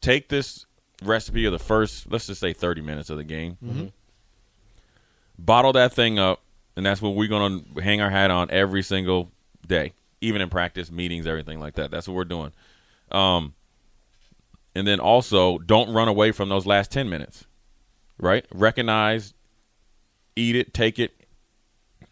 take 0.01 0.29
this 0.29 0.65
recipe 1.03 1.45
of 1.45 1.51
the 1.51 1.59
first 1.59 2.11
let's 2.11 2.27
just 2.27 2.41
say 2.41 2.51
30 2.51 2.81
minutes 2.81 3.09
of 3.09 3.17
the 3.17 3.23
game 3.23 3.57
bottle 5.37 5.73
that 5.73 5.93
thing 5.93 6.19
up, 6.19 6.41
and 6.75 6.85
that's 6.85 7.01
what 7.01 7.15
we're 7.15 7.27
going 7.29 7.63
to 7.75 7.81
hang 7.81 8.01
our 8.01 8.09
hat 8.09 8.31
on 8.31 8.49
every 8.51 8.83
single 8.83 9.31
day, 9.65 9.93
even 10.21 10.41
in 10.41 10.49
practice, 10.49 10.91
meetings, 10.91 11.25
everything 11.27 11.59
like 11.59 11.75
that. 11.75 11.91
That's 11.91 12.07
what 12.07 12.15
we're 12.15 12.25
doing. 12.25 12.51
Um, 13.11 13.53
and 14.79 14.87
then 14.87 14.99
also, 14.99 15.57
don't 15.57 15.93
run 15.93 16.07
away 16.07 16.31
from 16.31 16.49
those 16.49 16.65
last 16.65 16.89
10 16.91 17.09
minutes, 17.09 17.45
right? 18.17 18.45
Recognize, 18.53 19.33
eat 20.37 20.55
it, 20.55 20.73
take 20.73 20.97
it, 20.97 21.25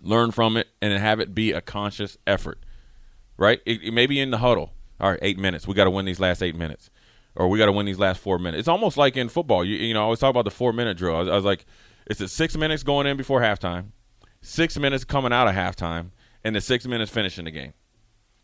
learn 0.01 0.31
from 0.31 0.57
it, 0.57 0.67
and 0.81 0.91
have 0.99 1.21
it 1.21 1.33
be 1.33 1.53
a 1.53 1.61
conscious 1.61 2.17
effort, 2.27 2.59
right? 3.37 3.61
It, 3.65 3.81
it 3.83 3.91
may 3.91 4.05
be 4.05 4.19
in 4.19 4.31
the 4.31 4.39
huddle. 4.39 4.73
All 4.99 5.11
right, 5.11 5.19
eight 5.21 5.37
minutes. 5.37 5.67
We 5.67 5.75
got 5.75 5.85
to 5.85 5.91
win 5.91 6.05
these 6.05 6.19
last 6.19 6.43
eight 6.43 6.55
minutes, 6.55 6.89
or 7.35 7.47
we 7.47 7.57
got 7.57 7.67
to 7.67 7.71
win 7.71 7.85
these 7.85 7.99
last 7.99 8.19
four 8.19 8.37
minutes. 8.37 8.59
It's 8.59 8.67
almost 8.67 8.97
like 8.97 9.15
in 9.15 9.29
football. 9.29 9.63
You, 9.63 9.77
you 9.77 9.93
know, 9.93 10.01
I 10.01 10.03
always 10.03 10.19
talk 10.19 10.31
about 10.31 10.45
the 10.45 10.51
four 10.51 10.73
minute 10.73 10.97
drill. 10.97 11.15
I 11.15 11.19
was, 11.19 11.29
I 11.29 11.35
was 11.35 11.45
like, 11.45 11.65
it's 12.07 12.19
the 12.19 12.27
six 12.27 12.57
minutes 12.57 12.83
going 12.83 13.07
in 13.07 13.15
before 13.15 13.41
halftime, 13.41 13.91
six 14.41 14.77
minutes 14.77 15.03
coming 15.03 15.31
out 15.31 15.47
of 15.47 15.53
halftime, 15.53 16.09
and 16.43 16.55
the 16.55 16.61
six 16.61 16.85
minutes 16.85 17.11
finishing 17.11 17.45
the 17.45 17.51
game. 17.51 17.73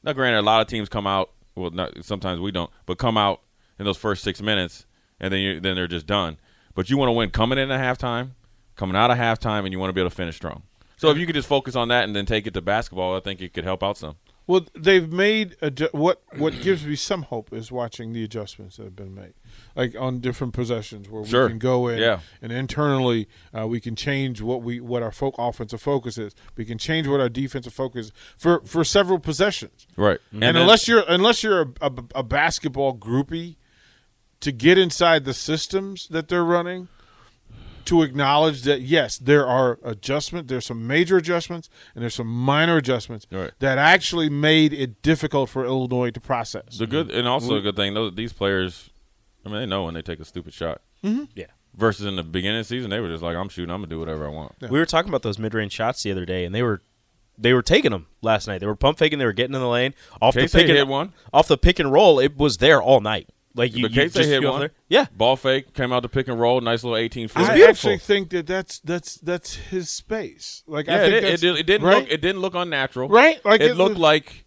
Now, 0.04 0.14
granted, 0.14 0.40
a 0.40 0.42
lot 0.44 0.62
of 0.62 0.68
teams 0.68 0.90
come 0.90 1.08
out. 1.08 1.32
Well, 1.56 1.72
not, 1.72 2.06
sometimes 2.06 2.40
we 2.40 2.52
don't, 2.52 2.70
but 2.86 2.98
come 2.98 3.18
out 3.18 3.42
in 3.84 3.86
those 3.86 3.98
first 3.98 4.24
six 4.24 4.42
minutes, 4.42 4.86
and 5.20 5.34
then 5.34 5.40
you, 5.42 5.60
then 5.60 5.76
they're 5.76 5.88
just 5.88 6.08
done. 6.08 6.38
But 6.74 6.90
you 6.90 6.98
want 6.98 7.10
to 7.10 7.14
win 7.14 7.30
coming 7.30 7.58
in 7.60 7.70
at 7.70 7.80
halftime, 8.00 8.32
coming 8.76 8.96
out 8.96 9.12
of 9.12 9.18
halftime, 9.18 9.64
and 9.66 9.72
you 9.72 9.80
want 9.80 9.90
to 9.90 9.94
be 9.94 10.02
able 10.02 10.10
to 10.10 10.16
finish 10.16 10.36
strong. 10.36 10.64
So 10.98 11.10
if 11.10 11.18
you 11.18 11.26
could 11.26 11.36
just 11.36 11.50
focus 11.50 11.76
on 11.76 11.90
that 11.90 12.06
and 12.06 12.16
then 12.16 12.26
take 12.26 12.48
it 12.48 12.54
to 12.54 12.62
basketball, 12.62 13.16
I 13.16 13.20
think 13.20 13.42
it 13.42 13.54
could 13.54 13.66
help 13.66 13.84
out 13.84 13.98
some. 13.98 14.16
Well, 14.48 14.66
they've 14.76 15.10
made 15.10 15.56
adju- 15.62 15.94
what 15.94 16.22
what 16.38 16.60
gives 16.62 16.86
me 16.86 16.96
some 16.98 17.22
hope 17.24 17.54
is 17.54 17.72
watching 17.72 18.12
the 18.12 18.24
adjustments 18.26 18.76
that 18.76 18.84
have 18.84 18.96
been 18.96 19.16
made, 19.16 19.34
like 19.74 19.96
on 19.98 20.20
different 20.20 20.54
possessions 20.54 21.08
where 21.10 21.24
Sure. 21.26 21.44
we 21.46 21.52
can 21.52 21.60
go 21.60 21.88
in 21.88 21.98
Yeah. 22.00 22.20
and 22.42 22.52
internally 22.52 23.30
uh, 23.58 23.66
we 23.68 23.80
can 23.80 23.96
change 23.96 24.42
what 24.42 24.62
we 24.62 24.82
what 24.82 25.02
our 25.02 25.14
fo- 25.14 25.34
offensive 25.38 25.82
focus 25.82 26.18
is. 26.18 26.36
We 26.58 26.66
can 26.66 26.78
change 26.78 27.08
what 27.08 27.22
our 27.22 27.30
defensive 27.30 27.74
focus 27.74 28.08
is 28.08 28.12
for 28.38 28.60
for 28.66 28.84
several 28.84 29.18
possessions. 29.20 29.88
Right. 29.96 30.20
And, 30.34 30.42
then- 30.42 30.56
unless 30.58 30.90
you're 30.90 31.04
unless 31.08 31.42
you're 31.42 31.62
a, 31.62 31.68
a, 31.82 31.92
a 32.16 32.24
basketball 32.24 32.98
groupie, 32.98 33.56
to 34.44 34.52
get 34.52 34.78
inside 34.78 35.26
the 35.26 35.34
systems 35.34 36.08
that 36.10 36.28
they're 36.28 36.44
running, 36.46 36.88
to 37.86 38.02
acknowledge 38.02 38.62
that 38.62 38.82
yes, 38.82 39.18
there 39.18 39.46
are 39.46 39.78
adjustment, 39.84 40.48
there's 40.48 40.66
some 40.66 40.88
major 40.88 41.18
adjustments, 41.18 41.70
and 41.94 42.02
there's 42.02 42.16
some 42.16 42.28
minor 42.28 42.78
adjustments 42.78 43.28
Right. 43.30 43.52
that 43.60 43.78
actually 43.78 44.30
made 44.30 44.72
it 44.74 45.02
difficult 45.02 45.50
for 45.50 45.66
Illinois 45.66 46.12
to 46.12 46.22
process. 46.22 46.78
The 46.78 46.88
good 46.88 47.12
and 47.12 47.28
also 47.28 47.56
a 47.56 47.62
good 47.62 47.76
thing, 47.76 47.94
those 47.94 48.16
these 48.16 48.32
players, 48.32 48.90
I 49.46 49.50
mean, 49.50 49.60
they 49.60 49.66
know 49.66 49.84
when 49.84 49.94
they 49.96 50.02
take 50.02 50.20
a 50.20 50.26
stupid 50.26 50.54
shot. 50.54 50.82
Mm-hmm. 51.04 51.26
Yeah. 51.36 51.48
Versus 51.76 52.06
in 52.06 52.16
the 52.16 52.24
beginning 52.24 52.60
of 52.60 52.68
the 52.68 52.70
season, 52.70 52.90
they 52.92 53.00
were 53.00 53.10
just 53.10 53.24
like, 53.24 53.36
"I'm 53.36 53.50
shooting, 53.50 53.74
I'm 53.74 53.80
gonna 53.82 53.88
do 53.90 54.00
whatever 54.00 54.26
I 54.26 54.30
want." 54.30 54.54
We 54.62 54.78
were 54.80 54.86
talking 54.86 55.10
about 55.10 55.24
those 55.24 55.40
mid-range 55.40 55.72
shots 55.74 56.04
the 56.04 56.12
other 56.12 56.24
day, 56.26 56.46
and 56.46 56.54
they 56.54 56.62
were 56.64 56.82
they 57.38 57.52
were 57.52 57.64
taking 57.64 57.92
them 57.92 58.06
last 58.22 58.48
night. 58.48 58.60
They 58.60 58.68
were 58.68 58.76
pump 58.76 59.00
faking. 59.00 59.18
They 59.18 59.26
were 59.26 59.34
getting 59.34 59.56
in 59.56 59.60
the 59.62 59.68
lane 59.68 59.96
off 60.22 60.36
the 60.36 60.42
pick 60.48 60.54
and 60.70 60.78
hit 60.78 60.88
one. 60.88 61.14
off 61.34 61.48
the 61.48 61.58
pick 61.58 61.80
and 61.80 61.92
roll. 61.92 62.20
It 62.20 62.38
was 62.38 62.58
there 62.58 62.80
all 62.82 63.02
night. 63.02 63.28
Like 63.56 63.76
you, 63.76 63.84
But 63.84 63.92
you 63.92 64.10
just 64.10 64.18
hit 64.30 64.42
go 64.42 64.52
one. 64.52 64.60
there. 64.62 64.72
Yeah, 64.90 65.06
Ball 65.16 65.36
fake 65.36 65.74
came 65.76 65.94
out 65.94 66.00
to 66.02 66.10
pick 66.10 66.28
and 66.28 66.40
roll, 66.40 66.60
nice 66.60 66.84
little 66.84 66.98
18 66.98 67.28
foot. 67.28 67.44
I 67.44 67.54
beautiful. 67.54 67.70
actually 67.70 67.98
think 68.00 68.30
that 68.32 68.48
that's 68.48 68.80
that's 68.80 69.16
that's 69.18 69.54
his 69.56 69.92
space. 69.92 70.64
Like 70.66 70.90
I 70.90 70.94
yeah, 70.94 71.00
think 71.02 71.14
it, 71.14 71.18
it, 71.18 71.22
that's, 71.30 71.42
did- 71.42 71.56
it 71.58 71.66
didn't 71.68 71.88
right? 71.88 71.98
look 72.04 72.12
it 72.12 72.22
didn't 72.22 72.42
look 72.42 72.56
unnatural. 72.56 73.10
Right? 73.10 73.44
Like 73.46 73.62
it, 73.62 73.72
it 73.72 73.76
looked 73.76 73.92
was- 73.92 74.00
like 74.00 74.46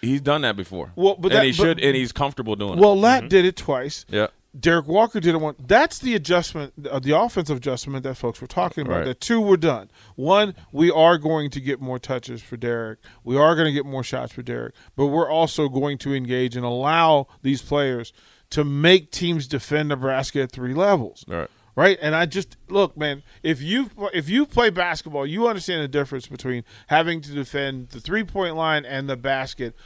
he's 0.00 0.20
done 0.20 0.40
that 0.42 0.56
before. 0.56 0.92
Well, 0.96 1.14
but 1.16 1.30
and 1.30 1.38
that- 1.40 1.44
he 1.46 1.52
should 1.52 1.78
and 1.78 1.94
he's 1.96 2.10
comfortable 2.10 2.56
doing 2.56 2.70
Well, 2.70 2.78
it. 2.78 2.80
Well, 2.94 2.96
Lat 2.98 3.20
mm-hmm. 3.20 3.28
did 3.28 3.44
it 3.44 3.56
twice. 3.56 4.04
Yeah. 4.08 4.28
Derrick 4.58 4.86
Walker 4.86 5.20
didn't 5.20 5.40
want. 5.40 5.68
That's 5.68 5.98
the 5.98 6.14
adjustment, 6.14 6.72
uh, 6.90 6.98
the 6.98 7.18
offensive 7.18 7.58
adjustment 7.58 8.02
that 8.04 8.16
folks 8.16 8.40
were 8.40 8.46
talking 8.46 8.86
about. 8.86 8.98
Right. 8.98 9.04
That 9.04 9.20
two 9.20 9.40
were 9.40 9.56
done. 9.56 9.90
One, 10.16 10.54
we 10.72 10.90
are 10.90 11.18
going 11.18 11.50
to 11.50 11.60
get 11.60 11.80
more 11.80 11.98
touches 11.98 12.42
for 12.42 12.56
Derrick. 12.56 12.98
We 13.24 13.36
are 13.36 13.54
going 13.54 13.66
to 13.66 13.72
get 13.72 13.86
more 13.86 14.02
shots 14.02 14.32
for 14.32 14.42
Derrick, 14.42 14.74
but 14.96 15.06
we're 15.06 15.30
also 15.30 15.68
going 15.68 15.98
to 15.98 16.14
engage 16.14 16.56
and 16.56 16.64
allow 16.64 17.28
these 17.42 17.62
players 17.62 18.12
to 18.50 18.64
make 18.64 19.10
teams 19.10 19.46
defend 19.46 19.90
Nebraska 19.90 20.42
at 20.42 20.52
three 20.52 20.74
levels. 20.74 21.24
Right. 21.28 21.50
Right, 21.76 21.96
and 22.02 22.16
I 22.16 22.26
just 22.26 22.56
look, 22.68 22.96
man. 22.96 23.22
If 23.44 23.62
you 23.62 23.88
if 24.12 24.28
you 24.28 24.46
play 24.46 24.68
basketball, 24.68 25.24
you 25.24 25.46
understand 25.46 25.80
the 25.80 25.86
difference 25.86 26.26
between 26.26 26.64
having 26.88 27.20
to 27.20 27.30
defend 27.30 27.90
the 27.90 28.00
three 28.00 28.24
point 28.24 28.56
line 28.56 28.84
and 28.84 29.08
the 29.08 29.16
basket, 29.16 29.76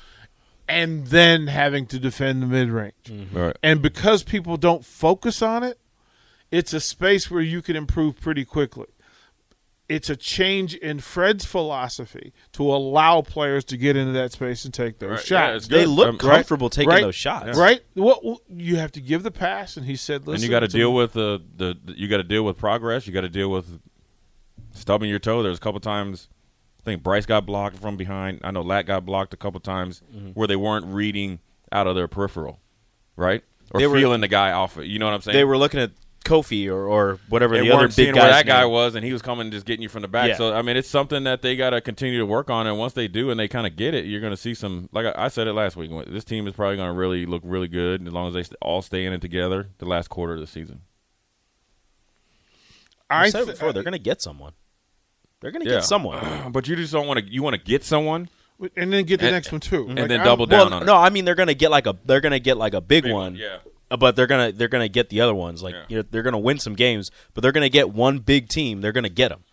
and 0.69 1.07
then 1.09 1.47
having 1.49 1.87
to 1.87 1.99
defend 1.99 2.43
the 2.43 2.47
mid 2.47 2.71
range. 2.71 3.29
Right. 3.33 3.57
And 3.63 3.83
because 3.83 4.23
people 4.23 4.57
don't 4.57 4.85
focus 4.85 5.43
on 5.43 5.63
it, 5.63 5.79
it's 6.51 6.73
a 6.73 6.81
space 6.81 7.31
where 7.31 7.41
you 7.43 7.63
can 7.63 7.77
improve 7.77 8.21
pretty 8.21 8.45
quickly. 8.45 8.87
It's 9.89 10.09
a 10.09 10.17
change 10.17 10.75
in 10.75 11.01
Fred's 11.01 11.45
philosophy 11.45 12.33
to 12.53 12.63
allow 12.63 13.21
players 13.21 13.63
to 13.65 13.77
get 13.77 13.95
into 13.97 14.13
that 14.13 14.33
space 14.33 14.65
and 14.65 14.73
take 14.73 14.99
those 15.01 15.11
Right. 15.11 15.21
Shots. 15.27 15.57
it's 15.57 15.69
they 15.69 15.85
look 15.85 16.09
Um, 16.09 16.19
comfortable 16.19 16.71
taking 16.71 16.89
Right. 16.89 17.03
those 17.03 17.15
shots. 17.15 17.59
Right? 17.59 17.83
What 17.95 18.25
what- 18.25 18.41
you 18.49 18.77
have 18.77 18.93
to 18.93 19.01
give 19.01 19.23
the 19.23 19.31
pass, 19.31 19.77
and 19.77 19.85
he 19.85 19.97
said, 19.97 20.23
"Listen." 20.27 20.35
and 20.35 20.43
you 20.45 20.49
got 20.49 20.61
to 20.61 20.69
to 20.69 20.77
deal 20.77 20.91
me. 20.93 20.99
with 20.99 21.13
the, 21.13 21.43
the 21.57 21.77
the- 21.85 21.99
you 21.99 22.09
got 22.09 22.19
to 22.19 22.23
deal 22.23 22.43
with 22.45 22.57
progress. 22.57 23.07
You 23.07 23.13
got 23.13 23.23
to 23.23 23.29
deal 23.29 23.51
with 23.51 23.81
stubbing 24.73 25.11
your 25.11 25.19
toe. 25.19 25.43
There's 25.43 25.59
a 25.59 25.61
couple 25.61 25.81
times 25.81 26.29
I 26.83 26.85
think 26.85 27.03
Bryce 27.03 27.27
got 27.27 27.47
blocked 27.47 27.77
from 27.79 27.97
behind. 27.97 28.41
I 28.43 28.51
know 28.51 28.63
Lat 28.63 28.87
got 28.87 29.07
blocked 29.07 29.33
a 29.35 29.37
couple 29.37 29.61
times 29.61 30.03
Mm-hmm. 30.15 30.31
where 30.31 30.49
they 30.49 30.57
weren't 30.57 30.87
reading 30.87 31.39
out 31.71 31.87
of 31.87 31.95
their 31.95 32.09
peripheral, 32.09 32.61
right? 33.17 33.43
Or 33.71 33.81
They 33.81 33.87
were- 33.87 33.97
feeling 33.99 34.21
the 34.21 34.29
guy 34.29 34.53
off. 34.53 34.77
It. 34.79 34.87
You 34.87 34.99
know 34.99 35.07
what 35.07 35.15
I'm 35.15 35.21
saying? 35.23 35.35
They 35.37 35.45
were 35.45 35.57
looking 35.57 35.81
at 35.81 35.93
Kofi 36.25 36.69
or, 36.69 36.87
or 36.87 37.19
whatever 37.29 37.57
they 37.57 37.63
the 37.63 37.71
other 37.71 37.83
weren't 37.83 37.97
big 37.97 38.07
seeing 38.07 38.15
guy's 38.15 38.23
where 38.25 38.31
that 38.33 38.47
guy 38.47 38.65
was, 38.65 38.95
and 38.95 39.05
he 39.05 39.13
was 39.13 39.23
coming 39.23 39.51
just 39.51 39.67
getting 39.67 39.83
you 39.83 39.89
from 39.89 40.03
the 40.03 40.09
back. 40.09 40.29
Yeah. 40.31 40.37
So 40.37 40.55
I 40.55 40.63
mean, 40.63 40.77
it's 40.77 40.89
something 40.89 41.25
that 41.25 41.43
they 41.43 41.57
got 41.57 41.71
to 41.71 41.81
continue 41.81 42.19
to 42.19 42.27
work 42.27 42.49
on. 42.51 42.67
And 42.69 42.79
once 42.79 42.93
they 42.93 43.09
do, 43.09 43.31
and 43.31 43.39
they 43.41 43.49
kind 43.49 43.67
of 43.67 43.75
get 43.77 43.95
it, 43.95 44.05
you're 44.05 44.21
going 44.21 44.33
to 44.33 44.37
see 44.37 44.55
some. 44.55 44.89
Like 44.93 45.07
I, 45.07 45.25
I 45.25 45.29
said 45.29 45.47
it 45.49 45.53
last 45.53 45.77
week, 45.77 45.91
this 46.09 46.25
team 46.25 46.47
is 46.47 46.55
probably 46.55 46.77
going 46.77 46.89
to 46.89 46.93
really 46.99 47.27
look 47.27 47.43
really 47.45 47.67
good 47.69 48.07
as 48.07 48.13
long 48.13 48.29
as 48.29 48.49
they 48.49 48.57
all 48.61 48.83
stay 48.83 49.05
in 49.05 49.13
it 49.13 49.21
together 49.21 49.69
the 49.79 49.85
last 49.87 50.09
quarter 50.11 50.35
of 50.35 50.41
the 50.41 50.47
season. 50.47 50.83
I 53.11 53.25
I 53.25 53.29
said 53.31 53.43
it 53.43 53.45
th- 53.47 53.57
before. 53.57 53.73
They're 53.73 53.83
going 53.83 53.93
to 53.93 53.99
get 53.99 54.23
someone. 54.23 54.53
They're 55.43 55.51
going 55.51 55.65
to 55.65 55.69
Yeah. 55.71 55.77
get 55.77 55.85
someone. 55.85 56.19
But 56.53 56.67
you 56.69 56.77
just 56.77 56.93
don't 56.93 57.07
want 57.07 57.21
to. 57.21 57.27
You 57.31 57.43
want 57.43 57.55
to 57.57 57.61
get 57.63 57.85
someone, 57.85 58.31
and 58.77 58.91
then 58.93 59.05
get 59.05 59.21
the 59.21 59.27
and- 59.27 59.35
next 59.35 59.53
one 59.53 59.61
too, 59.61 59.87
and 59.89 59.99
Like, 59.99 60.09
then 60.09 60.21
I- 60.21 60.25
double 60.25 60.47
well, 60.47 60.65
down 60.71 60.73
on 60.73 60.87
no. 60.87 60.97
I 60.97 61.11
mean 61.11 61.25
they're 61.27 61.35
going 61.35 61.49
to 61.49 61.55
get 61.55 61.71
like 61.71 61.87
a 61.87 61.95
they're 62.07 62.21
going 62.23 62.33
to 62.33 62.41
get 62.41 62.57
like 62.57 62.73
a 62.73 62.81
big, 62.81 63.03
Big 63.05 63.13
one. 63.13 63.33
one, 63.33 63.37
yeah. 63.37 63.59
But 63.95 64.17
they're 64.17 64.27
gonna 64.27 64.53
they're 64.53 64.69
gonna 64.69 64.89
get 64.89 65.11
the 65.11 65.21
other 65.21 65.35
ones 65.35 65.63
like 65.63 65.75
Yeah. 65.75 65.85
you 65.89 65.97
know 65.99 66.05
they're 66.11 66.23
gonna 66.23 66.39
win 66.39 66.59
some 66.59 66.75
games, 66.75 67.11
but 67.35 67.43
they're 67.43 67.53
gonna 67.53 67.69
get 67.69 67.91
one 67.91 68.21
big 68.21 68.49
team. 68.49 68.81
They're 68.81 68.91
gonna 68.93 69.11
get 69.11 69.29
them. 69.29 69.45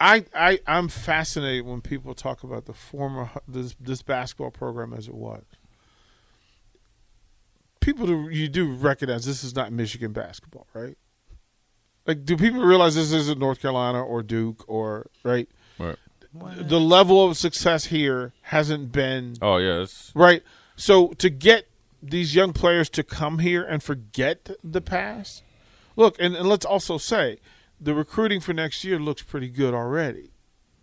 I, 0.00 0.24
I 0.34 0.58
I'm 0.66 0.88
fascinated 0.88 1.64
when 1.66 1.80
people 1.80 2.14
talk 2.14 2.42
about 2.42 2.64
the 2.66 2.72
former 2.72 3.30
this 3.46 3.76
this 3.78 4.02
basketball 4.02 4.50
program 4.50 4.92
as 4.92 5.06
it 5.06 5.14
was. 5.14 5.44
People 7.80 8.06
do 8.06 8.28
you 8.28 8.48
do 8.48 8.72
recognize 8.74 9.24
this 9.24 9.44
is 9.44 9.54
not 9.54 9.72
Michigan 9.72 10.12
basketball, 10.12 10.66
right? 10.74 10.98
Like, 12.08 12.24
do 12.24 12.38
people 12.38 12.62
realize 12.62 12.94
this 12.94 13.12
isn't 13.12 13.38
North 13.38 13.60
Carolina 13.60 14.02
or 14.02 14.22
Duke 14.22 14.64
or 14.66 15.10
right? 15.22 15.46
Right. 15.78 15.96
the 16.32 16.80
level 16.80 17.24
of 17.24 17.36
success 17.36 17.86
here 17.86 18.32
hasn't 18.42 18.92
been 18.92 19.36
Oh 19.42 19.58
yeah, 19.58 19.82
it's, 19.82 20.10
right. 20.14 20.42
So 20.74 21.08
to 21.18 21.28
get 21.28 21.68
these 22.02 22.34
young 22.34 22.54
players 22.54 22.88
to 22.90 23.02
come 23.02 23.40
here 23.40 23.62
and 23.62 23.82
forget 23.82 24.50
the 24.64 24.80
past, 24.80 25.42
look, 25.96 26.16
and, 26.18 26.34
and 26.34 26.48
let's 26.48 26.64
also 26.64 26.96
say 26.96 27.40
the 27.78 27.94
recruiting 27.94 28.40
for 28.40 28.54
next 28.54 28.84
year 28.84 28.98
looks 28.98 29.22
pretty 29.22 29.50
good 29.50 29.74
already, 29.74 30.30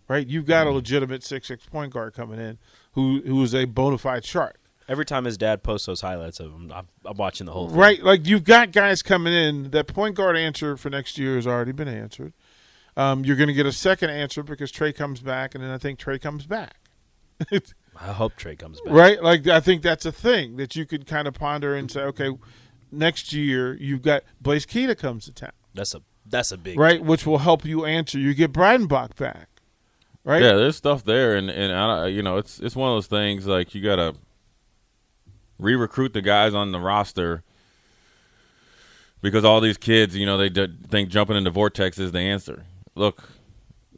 right? 0.08 0.26
You've 0.26 0.46
got 0.46 0.62
a 0.62 0.66
mm-hmm. 0.66 0.76
legitimate 0.76 1.24
six 1.24 1.48
six 1.48 1.66
point 1.66 1.92
guard 1.92 2.14
coming 2.14 2.38
in 2.38 2.58
who 2.92 3.20
who 3.22 3.42
is 3.42 3.52
a 3.52 3.64
bona 3.64 3.98
fide 3.98 4.24
shark. 4.24 4.60
Every 4.88 5.04
time 5.04 5.24
his 5.24 5.36
dad 5.36 5.62
posts 5.62 5.86
those 5.86 6.00
highlights 6.00 6.38
of 6.38 6.52
him, 6.52 6.72
I'm, 6.72 6.86
I'm 7.04 7.16
watching 7.16 7.46
the 7.46 7.52
whole 7.52 7.68
thing. 7.68 7.76
Right, 7.76 8.02
like 8.02 8.26
you've 8.26 8.44
got 8.44 8.70
guys 8.70 9.02
coming 9.02 9.32
in. 9.32 9.70
That 9.70 9.88
point 9.88 10.14
guard 10.14 10.36
answer 10.36 10.76
for 10.76 10.90
next 10.90 11.18
year 11.18 11.34
has 11.34 11.46
already 11.46 11.72
been 11.72 11.88
answered. 11.88 12.32
Um, 12.96 13.24
you're 13.24 13.36
going 13.36 13.48
to 13.48 13.54
get 13.54 13.66
a 13.66 13.72
second 13.72 14.10
answer 14.10 14.42
because 14.42 14.70
Trey 14.70 14.92
comes 14.92 15.20
back, 15.20 15.54
and 15.54 15.62
then 15.62 15.70
I 15.70 15.78
think 15.78 15.98
Trey 15.98 16.18
comes 16.18 16.46
back. 16.46 16.76
I 17.50 18.12
hope 18.12 18.36
Trey 18.36 18.56
comes 18.56 18.80
back. 18.80 18.94
right, 18.94 19.22
like 19.22 19.46
I 19.46 19.60
think 19.60 19.82
that's 19.82 20.06
a 20.06 20.12
thing 20.12 20.56
that 20.56 20.76
you 20.76 20.86
could 20.86 21.06
kind 21.06 21.26
of 21.28 21.34
ponder 21.34 21.74
and 21.74 21.90
say, 21.90 22.02
okay, 22.02 22.30
next 22.92 23.32
year 23.32 23.74
you've 23.74 24.02
got 24.02 24.22
Blaise 24.40 24.64
Keita 24.66 24.96
comes 24.96 25.26
to 25.26 25.32
town, 25.34 25.52
That's 25.74 25.94
a 25.94 26.02
that's 26.24 26.52
a 26.52 26.56
big 26.56 26.78
right, 26.78 27.02
which 27.04 27.26
will 27.26 27.38
help 27.38 27.64
you 27.64 27.84
answer. 27.84 28.18
You 28.18 28.34
get 28.34 28.52
Breidenbach 28.52 29.16
back, 29.16 29.48
right? 30.24 30.42
yeah. 30.42 30.52
There's 30.54 30.76
stuff 30.76 31.04
there, 31.04 31.36
and 31.36 31.50
and 31.50 31.72
I, 31.72 32.06
you 32.06 32.22
know, 32.22 32.36
it's 32.38 32.58
it's 32.60 32.74
one 32.76 32.90
of 32.90 32.96
those 32.96 33.06
things 33.06 33.46
like 33.46 33.74
you 33.74 33.82
gotta 33.82 34.14
re-recruit 35.58 36.12
the 36.12 36.22
guys 36.22 36.54
on 36.54 36.72
the 36.72 36.80
roster 36.80 37.42
because 39.22 39.44
all 39.44 39.60
these 39.60 39.76
kids, 39.78 40.16
you 40.16 40.26
know, 40.26 40.36
they 40.36 40.48
d- 40.48 40.74
think 40.88 41.08
jumping 41.08 41.36
into 41.36 41.50
vortex 41.50 41.98
is 41.98 42.12
the 42.12 42.20
answer. 42.20 42.64
Look, 42.94 43.28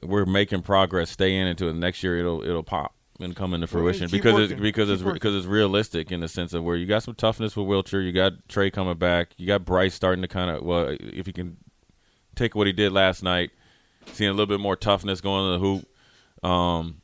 we're 0.02 0.26
making 0.26 0.62
progress. 0.62 1.10
Stay 1.10 1.36
in 1.36 1.46
until. 1.46 1.72
Next 1.72 2.02
year, 2.02 2.18
it'll 2.18 2.42
it'll 2.42 2.62
pop 2.62 2.94
and 3.20 3.34
come 3.34 3.52
into 3.52 3.66
fruition 3.66 4.08
keep 4.08 4.22
because 4.22 4.50
it's 4.50 4.60
because 4.60 4.88
Keep 4.88 5.06
it's 5.06 5.12
because 5.12 5.34
it's 5.34 5.46
realistic 5.46 6.12
in 6.12 6.20
the 6.20 6.28
sense 6.28 6.52
of 6.54 6.62
where 6.62 6.76
you 6.76 6.86
got 6.86 7.02
some 7.02 7.14
toughness 7.14 7.56
with 7.56 7.66
Wilcher, 7.66 8.04
you 8.04 8.12
got 8.12 8.48
Trey 8.48 8.70
coming 8.70 8.96
back, 8.96 9.30
you 9.36 9.46
got 9.46 9.64
Bryce 9.64 9.94
starting 9.94 10.22
to 10.22 10.28
kind 10.28 10.50
of 10.50 10.62
well, 10.62 10.96
if 11.00 11.26
you 11.26 11.32
can 11.32 11.56
take 12.36 12.54
what 12.54 12.66
he 12.66 12.72
did 12.72 12.92
last 12.92 13.22
night, 13.22 13.50
seeing 14.06 14.30
a 14.30 14.32
little 14.32 14.46
bit 14.46 14.60
more 14.60 14.76
toughness 14.76 15.20
going 15.20 15.46
to 15.46 15.58
the 15.58 15.58
hoop. 15.58 16.48
Um, 16.48 17.00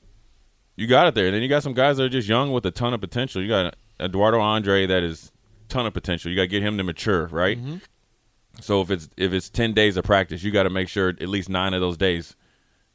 you 0.77 0.87
got 0.87 1.07
it 1.07 1.15
there. 1.15 1.27
And 1.27 1.35
then 1.35 1.43
you 1.43 1.49
got 1.49 1.63
some 1.63 1.75
guys 1.75 1.97
that 1.97 2.05
are 2.05 2.09
just 2.09 2.29
young 2.29 2.53
with 2.53 2.67
a 2.67 2.71
ton 2.71 2.95
of 2.95 3.01
potential. 3.01 3.43
You 3.43 3.49
got 3.49 3.75
Eduardo 4.01 4.41
Andre 4.41 4.87
that 4.87 5.03
is 5.03 5.33
ton 5.69 5.87
of 5.87 5.95
potential. 5.95 6.31
You 6.31 6.37
got 6.37 6.43
to 6.43 6.49
get 6.49 6.63
him 6.63 6.77
to 6.79 6.85
mature, 6.85 7.27
right? 7.29 7.59
Mm-hmm. 7.59 7.77
So 8.61 8.81
if 8.83 8.91
it's 8.91 9.09
if 9.17 9.33
it's 9.33 9.51
ten 9.51 9.73
days 9.73 9.97
of 9.97 10.05
practice, 10.05 10.43
you 10.43 10.51
got 10.51 10.63
to 10.65 10.71
make 10.71 10.89
sure 10.89 11.09
at 11.09 11.29
least 11.29 11.49
nine 11.49 11.75
of 11.75 11.81
those 11.81 11.97
days 11.97 12.37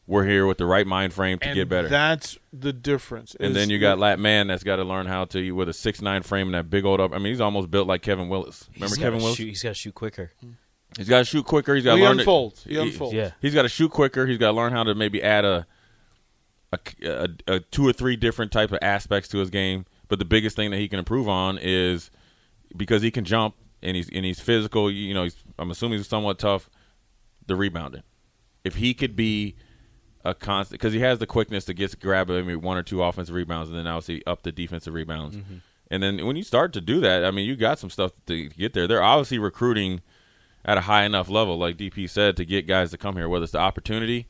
we're 0.07 0.25
here 0.25 0.47
with 0.47 0.57
the 0.57 0.65
right 0.65 0.87
mind 0.87 1.13
frame 1.13 1.37
to 1.39 1.47
and 1.47 1.55
get 1.55 1.69
better. 1.69 1.87
That's 1.87 2.37
the 2.51 2.73
difference. 2.73 3.35
and 3.39 3.55
then 3.55 3.69
you 3.69 3.77
got 3.77 3.99
Lat 3.99 4.19
Mayen 4.19 4.47
that's 4.47 4.63
got 4.63 4.77
to 4.77 4.83
learn 4.83 5.05
how 5.05 5.25
to 5.25 5.51
with 5.51 5.69
a 5.69 5.73
six 5.73 6.01
nine 6.01 6.23
frame 6.23 6.47
and 6.47 6.55
that 6.55 6.69
big 6.69 6.85
old 6.85 6.99
up. 6.99 7.11
I 7.13 7.17
mean, 7.17 7.27
he's 7.27 7.41
almost 7.41 7.69
built 7.69 7.87
like 7.87 8.01
Kevin 8.01 8.27
Willis. 8.29 8.67
Remember 8.73 8.95
He's 8.95 8.97
Kevin 8.97 9.19
Willis? 9.21 9.35
Shoot, 9.37 9.47
he's 9.49 9.61
got 9.63 9.69
to 9.69 9.75
shoot 9.75 9.93
quicker. 9.93 10.31
He's 10.97 11.07
got 11.09 11.19
to 11.19 11.25
shoot 11.25 11.45
quicker. 11.45 11.75
He's 11.75 11.83
got 11.83 11.91
to 11.95 11.97
He 11.99 12.03
learn 12.03 12.15
to- 12.17 12.21
unfolds. 12.23 12.63
He 12.63 12.77
unfolds. 12.77 13.13
Yeah. 13.13 13.31
He's 13.41 13.53
got 13.53 13.61
to 13.63 13.69
shoot 13.69 13.91
quicker. 13.91 14.25
He's 14.25 14.37
got 14.39 14.47
to 14.51 14.53
learn 14.57 14.71
how 14.71 14.83
to 14.83 14.95
maybe 14.95 15.21
add 15.21 15.45
a 15.45 15.67
a, 16.71 16.79
a 17.03 17.27
a 17.47 17.59
two 17.59 17.87
or 17.87 17.93
three 17.93 18.15
different 18.15 18.51
type 18.51 18.71
of 18.71 18.79
aspects 18.81 19.29
to 19.29 19.37
his 19.39 19.49
game. 19.49 19.85
But 20.09 20.19
the 20.19 20.25
biggest 20.25 20.55
thing 20.55 20.71
that 20.71 20.77
he 20.77 20.89
can 20.89 20.99
improve 20.99 21.29
on 21.29 21.57
is 21.61 22.11
because 22.75 23.01
he 23.01 23.11
can 23.11 23.23
jump 23.23 23.55
and 23.81 23.95
he's 23.95 24.09
and 24.09 24.25
he's 24.25 24.41
physical. 24.41 24.91
You 24.91 25.13
know, 25.13 25.23
he's, 25.23 25.37
I'm 25.57 25.71
assuming 25.71 25.99
he's 25.99 26.07
somewhat 26.07 26.39
tough. 26.39 26.69
The 27.47 27.55
rebounding. 27.55 28.03
If 28.63 28.75
he 28.75 28.93
could 28.93 29.15
be 29.15 29.55
a 30.23 30.33
constant, 30.35 30.79
because 30.79 30.93
he 30.93 30.99
has 30.99 31.19
the 31.19 31.25
quickness 31.25 31.65
to 31.65 31.73
get 31.73 31.99
grab 31.99 32.29
maybe 32.29 32.55
one 32.55 32.77
or 32.77 32.83
two 32.83 33.01
offensive 33.01 33.33
rebounds, 33.33 33.69
and 33.69 33.77
then 33.77 33.87
obviously 33.87 34.25
up 34.27 34.43
the 34.43 34.51
defensive 34.51 34.93
rebounds. 34.93 35.37
Mm-hmm. 35.37 35.55
And 35.89 36.03
then 36.03 36.25
when 36.25 36.35
you 36.35 36.43
start 36.43 36.73
to 36.73 36.81
do 36.81 36.99
that, 36.99 37.25
I 37.25 37.31
mean, 37.31 37.47
you 37.47 37.55
got 37.55 37.79
some 37.79 37.89
stuff 37.89 38.11
to 38.27 38.49
get 38.49 38.73
there. 38.73 38.87
They're 38.87 39.01
obviously 39.01 39.39
recruiting 39.39 40.01
at 40.63 40.77
a 40.77 40.81
high 40.81 41.03
enough 41.03 41.29
level, 41.29 41.57
like 41.57 41.77
DP 41.77 42.07
said, 42.07 42.37
to 42.37 42.45
get 42.45 42.67
guys 42.67 42.91
to 42.91 42.97
come 42.97 43.15
here, 43.15 43.27
whether 43.27 43.43
it's 43.43 43.53
the 43.53 43.59
opportunity 43.59 44.27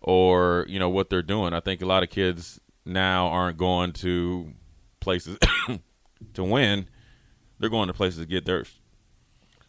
or 0.00 0.66
you 0.68 0.78
know 0.78 0.88
what 0.88 1.10
they're 1.10 1.22
doing. 1.22 1.52
I 1.52 1.60
think 1.60 1.82
a 1.82 1.86
lot 1.86 2.02
of 2.02 2.10
kids 2.10 2.60
now 2.84 3.28
aren't 3.28 3.58
going 3.58 3.92
to 3.92 4.52
places 5.02 5.36
to 6.34 6.42
win; 6.44 6.88
they're 7.58 7.68
going 7.70 7.88
to 7.88 7.92
places 7.92 8.20
to 8.20 8.26
get 8.26 8.46
theirs, 8.46 8.80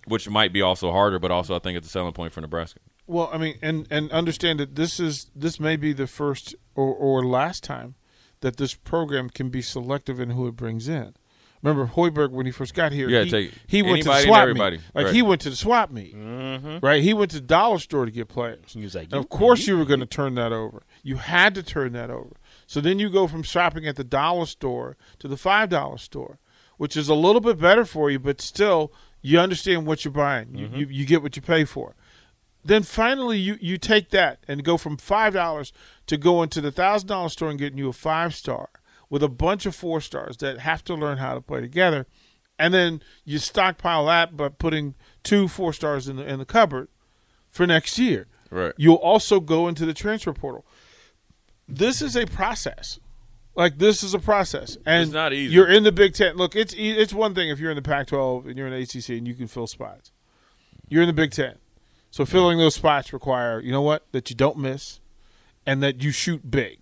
which 0.07 0.29
might 0.29 0.53
be 0.53 0.61
also 0.61 0.91
harder, 0.91 1.19
but 1.19 1.31
also 1.31 1.55
I 1.55 1.59
think 1.59 1.77
it's 1.77 1.87
a 1.87 1.91
selling 1.91 2.13
point 2.13 2.31
for 2.33 2.39
Nebraska. 2.41 2.79
Well, 3.05 3.29
I 3.33 3.37
mean, 3.37 3.57
and 3.61 3.85
and 3.91 4.09
understand 4.11 4.59
that 4.61 4.75
this 4.75 4.99
is 4.99 5.29
this 5.35 5.59
may 5.59 5.75
be 5.75 5.91
the 5.91 6.07
first 6.07 6.55
or, 6.75 6.93
or 6.93 7.25
last 7.25 7.63
time 7.63 7.95
that 8.39 8.57
this 8.57 8.73
program 8.73 9.29
can 9.29 9.49
be 9.49 9.61
selective 9.61 10.19
in 10.19 10.29
who 10.31 10.47
it 10.47 10.55
brings 10.55 10.87
in. 10.87 11.13
Remember 11.61 11.87
Hoiberg 11.93 12.31
when 12.31 12.45
he 12.45 12.51
first 12.51 12.73
got 12.73 12.91
here? 12.91 13.07
Yeah, 13.09 13.23
he, 13.23 13.29
take 13.31 13.53
he 13.67 13.81
went 13.81 14.03
to 14.03 14.09
the 14.09 14.19
swap 14.21 14.41
everybody. 14.41 14.77
meet. 14.77 14.83
Like 14.93 15.05
Right. 15.05 15.15
he 15.15 15.21
went 15.21 15.39
to 15.41 15.49
the 15.49 15.55
swap 15.55 15.91
meet, 15.91 16.13
mm-hmm. 16.13 16.85
right? 16.85 17.01
He 17.01 17.13
went 17.13 17.31
to 17.31 17.37
the 17.39 17.47
dollar 17.47 17.79
store 17.79 18.03
to 18.05 18.11
get 18.11 18.27
players. 18.27 18.73
He 18.73 18.81
was 18.81 18.95
like, 18.95 19.05
And 19.05 19.13
of 19.13 19.23
"You- 19.23 19.27
course, 19.29 19.65
you 19.65 19.77
were 19.77 19.85
going 19.85 20.01
to 20.01 20.05
turn 20.05 20.35
that 20.35 20.51
over. 20.51 20.83
You 21.03 21.15
had 21.17 21.55
to 21.55 21.63
turn 21.63 21.93
that 21.93 22.09
over. 22.09 22.31
So 22.67 22.81
then 22.81 22.99
you 22.99 23.09
go 23.09 23.27
from 23.27 23.43
shopping 23.43 23.87
at 23.87 23.95
the 23.95 24.03
dollar 24.03 24.45
store 24.45 24.97
to 25.19 25.27
the 25.27 25.37
five 25.37 25.69
dollar 25.69 25.97
store, 25.97 26.39
which 26.77 26.97
is 26.97 27.09
a 27.09 27.15
little 27.15 27.41
bit 27.41 27.59
better 27.59 27.85
for 27.85 28.09
you, 28.09 28.19
but 28.19 28.41
still 28.41 28.91
you 29.21 29.39
understand 29.39 29.85
what 29.85 30.03
you're 30.03 30.11
buying. 30.11 30.55
You, 30.55 30.67
mm-hmm. 30.67 30.75
you 30.75 30.85
you 30.87 31.05
get 31.05 31.21
what 31.23 31.35
you 31.35 31.41
pay 31.41 31.65
for. 31.65 31.95
Then 32.65 32.83
finally 32.83 33.37
you 33.37 33.57
you 33.59 33.77
take 33.77 34.09
that 34.11 34.43
and 34.47 34.63
go 34.63 34.77
from 34.77 34.97
five 34.97 35.33
dollars 35.33 35.73
to 36.07 36.17
going 36.17 36.49
to 36.49 36.61
the 36.61 36.71
thousand 36.71 37.09
dollar 37.09 37.29
store 37.29 37.49
and 37.49 37.59
getting 37.59 37.77
you 37.77 37.89
a 37.89 37.93
five 37.93 38.33
star 38.35 38.69
with 39.09 39.21
a 39.21 39.29
bunch 39.29 39.65
of 39.65 39.75
four 39.75 40.01
stars 40.01 40.37
that 40.37 40.59
have 40.59 40.83
to 40.85 40.95
learn 40.95 41.17
how 41.17 41.33
to 41.33 41.41
play 41.41 41.61
together, 41.61 42.07
and 42.57 42.73
then 42.73 43.01
you 43.25 43.37
stockpile 43.37 44.05
that 44.05 44.35
by 44.35 44.49
putting 44.49 44.95
two 45.23 45.47
four 45.47 45.73
stars 45.73 46.07
in 46.07 46.15
the 46.15 46.25
in 46.25 46.39
the 46.39 46.45
cupboard 46.45 46.87
for 47.49 47.67
next 47.67 47.99
year. 47.99 48.27
Right. 48.49 48.73
You'll 48.77 48.95
also 48.95 49.39
go 49.39 49.67
into 49.67 49.85
the 49.85 49.93
transfer 49.93 50.33
portal. 50.33 50.65
This 51.67 52.01
is 52.01 52.15
a 52.15 52.25
process. 52.25 52.99
Like 53.55 53.77
this 53.77 54.01
is 54.01 54.15
a 54.15 54.19
process, 54.19 54.77
and 54.83 55.03
It's 55.03 55.11
not 55.11 55.31
easy. 55.31 55.53
You're 55.53 55.69
in 55.69 55.83
the 55.83 55.91
Big 55.91 56.15
Ten. 56.15 56.35
Look, 56.37 56.55
it's 56.55 56.73
it's 56.75 57.13
one 57.13 57.35
thing 57.35 57.49
if 57.49 57.59
you're 57.59 57.69
in 57.69 57.75
the 57.75 57.83
Pac-12 57.83 58.47
and 58.47 58.57
you're 58.57 58.65
in 58.65 58.73
the 58.73 58.79
ACC 58.81 59.09
and 59.09 59.27
you 59.27 59.35
can 59.35 59.47
fill 59.47 59.67
spots. 59.67 60.11
You're 60.89 61.03
in 61.03 61.07
the 61.07 61.13
Big 61.13 61.29
Ten, 61.31 61.57
so 62.09 62.25
filling 62.25 62.57
those 62.57 62.73
spots 62.73 63.13
require 63.13 63.59
you 63.59 63.71
know 63.71 63.83
what 63.83 64.07
that 64.11 64.31
you 64.31 64.35
don't 64.35 64.57
miss, 64.57 64.99
and 65.67 65.83
that 65.83 66.01
you 66.01 66.09
shoot 66.11 66.49
big. 66.49 66.79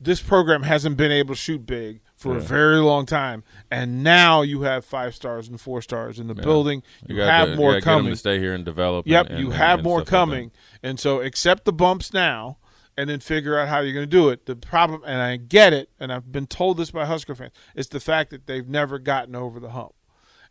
This 0.00 0.20
program 0.20 0.64
hasn't 0.64 0.96
been 0.96 1.12
able 1.12 1.34
to 1.36 1.40
shoot 1.40 1.66
big 1.66 2.00
for 2.16 2.36
a 2.36 2.40
very 2.40 2.78
long 2.80 3.06
time, 3.06 3.44
and 3.70 4.02
now 4.02 4.42
you 4.42 4.62
have 4.62 4.84
five 4.84 5.14
stars 5.14 5.46
and 5.46 5.60
four 5.60 5.82
stars 5.82 6.18
in 6.18 6.26
the 6.26 6.34
building. 6.34 6.82
You, 7.06 7.16
gotta- 7.16 7.30
have 7.30 7.48
you 7.50 7.56
more 7.56 7.76
'em 7.76 7.82
coming. 7.82 8.10
to 8.12 8.16
stay 8.16 8.40
here 8.40 8.54
and 8.54 8.64
develop. 8.64 9.06
Yep, 9.06 9.26
and- 9.30 9.38
you 9.38 9.46
and- 9.46 9.54
have 9.54 9.78
and 9.78 9.84
more 9.84 10.00
stuff 10.00 10.12
like 10.12 10.20
coming, 10.20 10.50
and 10.82 10.98
so 10.98 11.20
accept 11.20 11.64
the 11.64 11.72
bumps 11.72 12.12
now, 12.12 12.56
and 13.00 13.08
then 13.08 13.18
figure 13.20 13.58
out 13.58 13.68
how 13.68 13.80
you're 13.80 13.94
going 13.94 14.04
to 14.08 14.10
do 14.10 14.28
it. 14.28 14.44
The 14.46 14.54
problem, 14.56 15.02
and 15.06 15.22
I 15.22 15.36
get 15.36 15.72
it, 15.72 15.88
and 15.98 16.12
I've 16.12 16.30
been 16.30 16.46
told 16.46 16.76
this 16.76 16.90
by 16.90 17.06
Husker 17.06 17.34
fans, 17.34 17.52
is 17.74 17.88
the 17.88 18.00
fact 18.00 18.30
that 18.30 18.46
they've 18.46 18.68
never 18.68 18.98
gotten 18.98 19.34
over 19.34 19.58
the 19.58 19.70
hump. 19.70 19.94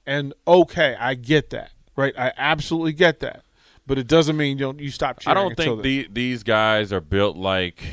And 0.06 0.34
okay, 0.48 0.96
I 1.00 1.14
get 1.14 1.52
that, 1.52 1.72
right? 1.96 2.14
I 2.18 2.32
absolutely 2.38 2.94
get 2.94 3.20
that, 3.20 3.44
but 3.86 3.98
it 4.00 4.08
doesn't 4.08 4.36
mean 4.38 4.58
you 4.58 4.66
don't 4.66 4.80
you 4.80 4.90
stop 4.90 5.20
I 5.28 5.34
don't 5.36 5.56
think 5.56 5.84
the, 5.84 6.08
these 6.12 6.42
guys 6.44 6.92
are 6.92 7.02
built 7.02 7.38
like 7.38 7.84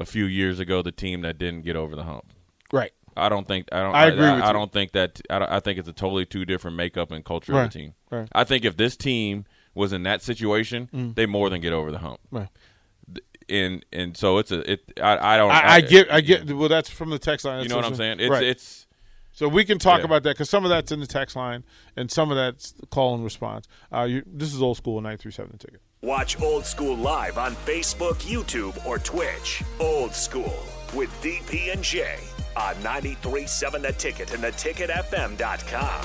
a 0.00 0.04
few 0.04 0.24
years 0.24 0.58
ago 0.58 0.82
the 0.82 0.90
team 0.90 1.20
that 1.20 1.38
didn't 1.38 1.62
get 1.62 1.76
over 1.76 1.94
the 1.94 2.04
hump. 2.04 2.32
right. 2.72 2.92
I 3.14 3.28
don't 3.28 3.46
think 3.46 3.68
I 3.70 3.82
don't. 3.82 3.94
I 3.94 4.06
agree 4.06 4.24
I, 4.24 4.34
with 4.36 4.44
I 4.44 4.46
you. 4.46 4.52
don't 4.54 4.72
think 4.72 4.92
that. 4.92 5.20
I, 5.28 5.38
don't, 5.38 5.50
I 5.50 5.60
think 5.60 5.78
it's 5.78 5.86
a 5.86 5.92
totally 5.92 6.24
two 6.24 6.46
different 6.46 6.78
makeup 6.78 7.10
and 7.12 7.22
culture 7.22 7.52
Right, 7.52 7.64
of 7.66 7.70
the 7.72 7.78
team. 7.78 7.94
right. 8.10 8.26
I 8.32 8.44
think 8.44 8.64
if 8.64 8.78
this 8.78 8.96
team 8.96 9.44
was 9.74 9.92
in 9.92 10.04
that 10.04 10.22
situation, 10.22 11.12
they 11.14 11.26
more 11.26 11.50
than 11.50 11.60
get 11.60 11.74
over 11.74 11.90
the 11.92 11.98
hump. 11.98 12.20
Mm. 12.32 12.38
Right. 12.40 12.48
And 13.48 13.84
and 13.92 14.16
so 14.16 14.38
it's 14.38 14.50
a 14.50 14.72
it. 14.72 14.80
I, 15.02 15.34
I 15.34 15.36
don't. 15.36 15.50
I, 15.50 15.74
I 15.74 15.80
get, 15.80 16.10
I 16.12 16.20
get. 16.20 16.52
Well, 16.52 16.68
that's 16.68 16.90
from 16.90 17.10
the 17.10 17.18
text 17.18 17.44
line. 17.44 17.62
You 17.62 17.68
know 17.68 17.76
what 17.76 17.84
I'm 17.84 17.94
saying? 17.94 18.20
It's 18.20 18.30
right. 18.30 18.42
it's. 18.42 18.86
So 19.34 19.48
we 19.48 19.64
can 19.64 19.78
talk 19.78 20.00
Yeah. 20.00 20.04
about 20.04 20.24
that 20.24 20.34
because 20.34 20.50
some 20.50 20.64
of 20.64 20.68
that's 20.68 20.92
in 20.92 21.00
the 21.00 21.06
text 21.06 21.36
line 21.36 21.64
and 21.96 22.10
some 22.10 22.30
of 22.30 22.36
that's 22.36 22.72
the 22.72 22.86
call 22.86 23.14
and 23.14 23.24
response. 23.24 23.66
Uh, 23.90 24.02
you, 24.02 24.22
this 24.26 24.52
is 24.52 24.60
old 24.60 24.76
school 24.76 25.00
nine 25.00 25.16
three 25.16 25.32
seven 25.32 25.56
ticket. 25.56 25.80
Watch 26.02 26.40
Old 26.42 26.66
School 26.66 26.96
live 26.96 27.38
on 27.38 27.54
Facebook, 27.64 28.16
YouTube, 28.22 28.84
or 28.84 28.98
Twitch. 28.98 29.62
Old 29.78 30.12
School 30.12 30.62
with 30.94 31.08
DP 31.22 31.72
and 31.72 31.82
J 31.82 32.16
on 32.56 32.74
93.7 32.76 33.80
The 33.82 33.92
Ticket 33.92 34.34
and 34.34 34.42
the 34.42 34.48
theticketfm.com. 34.48 36.04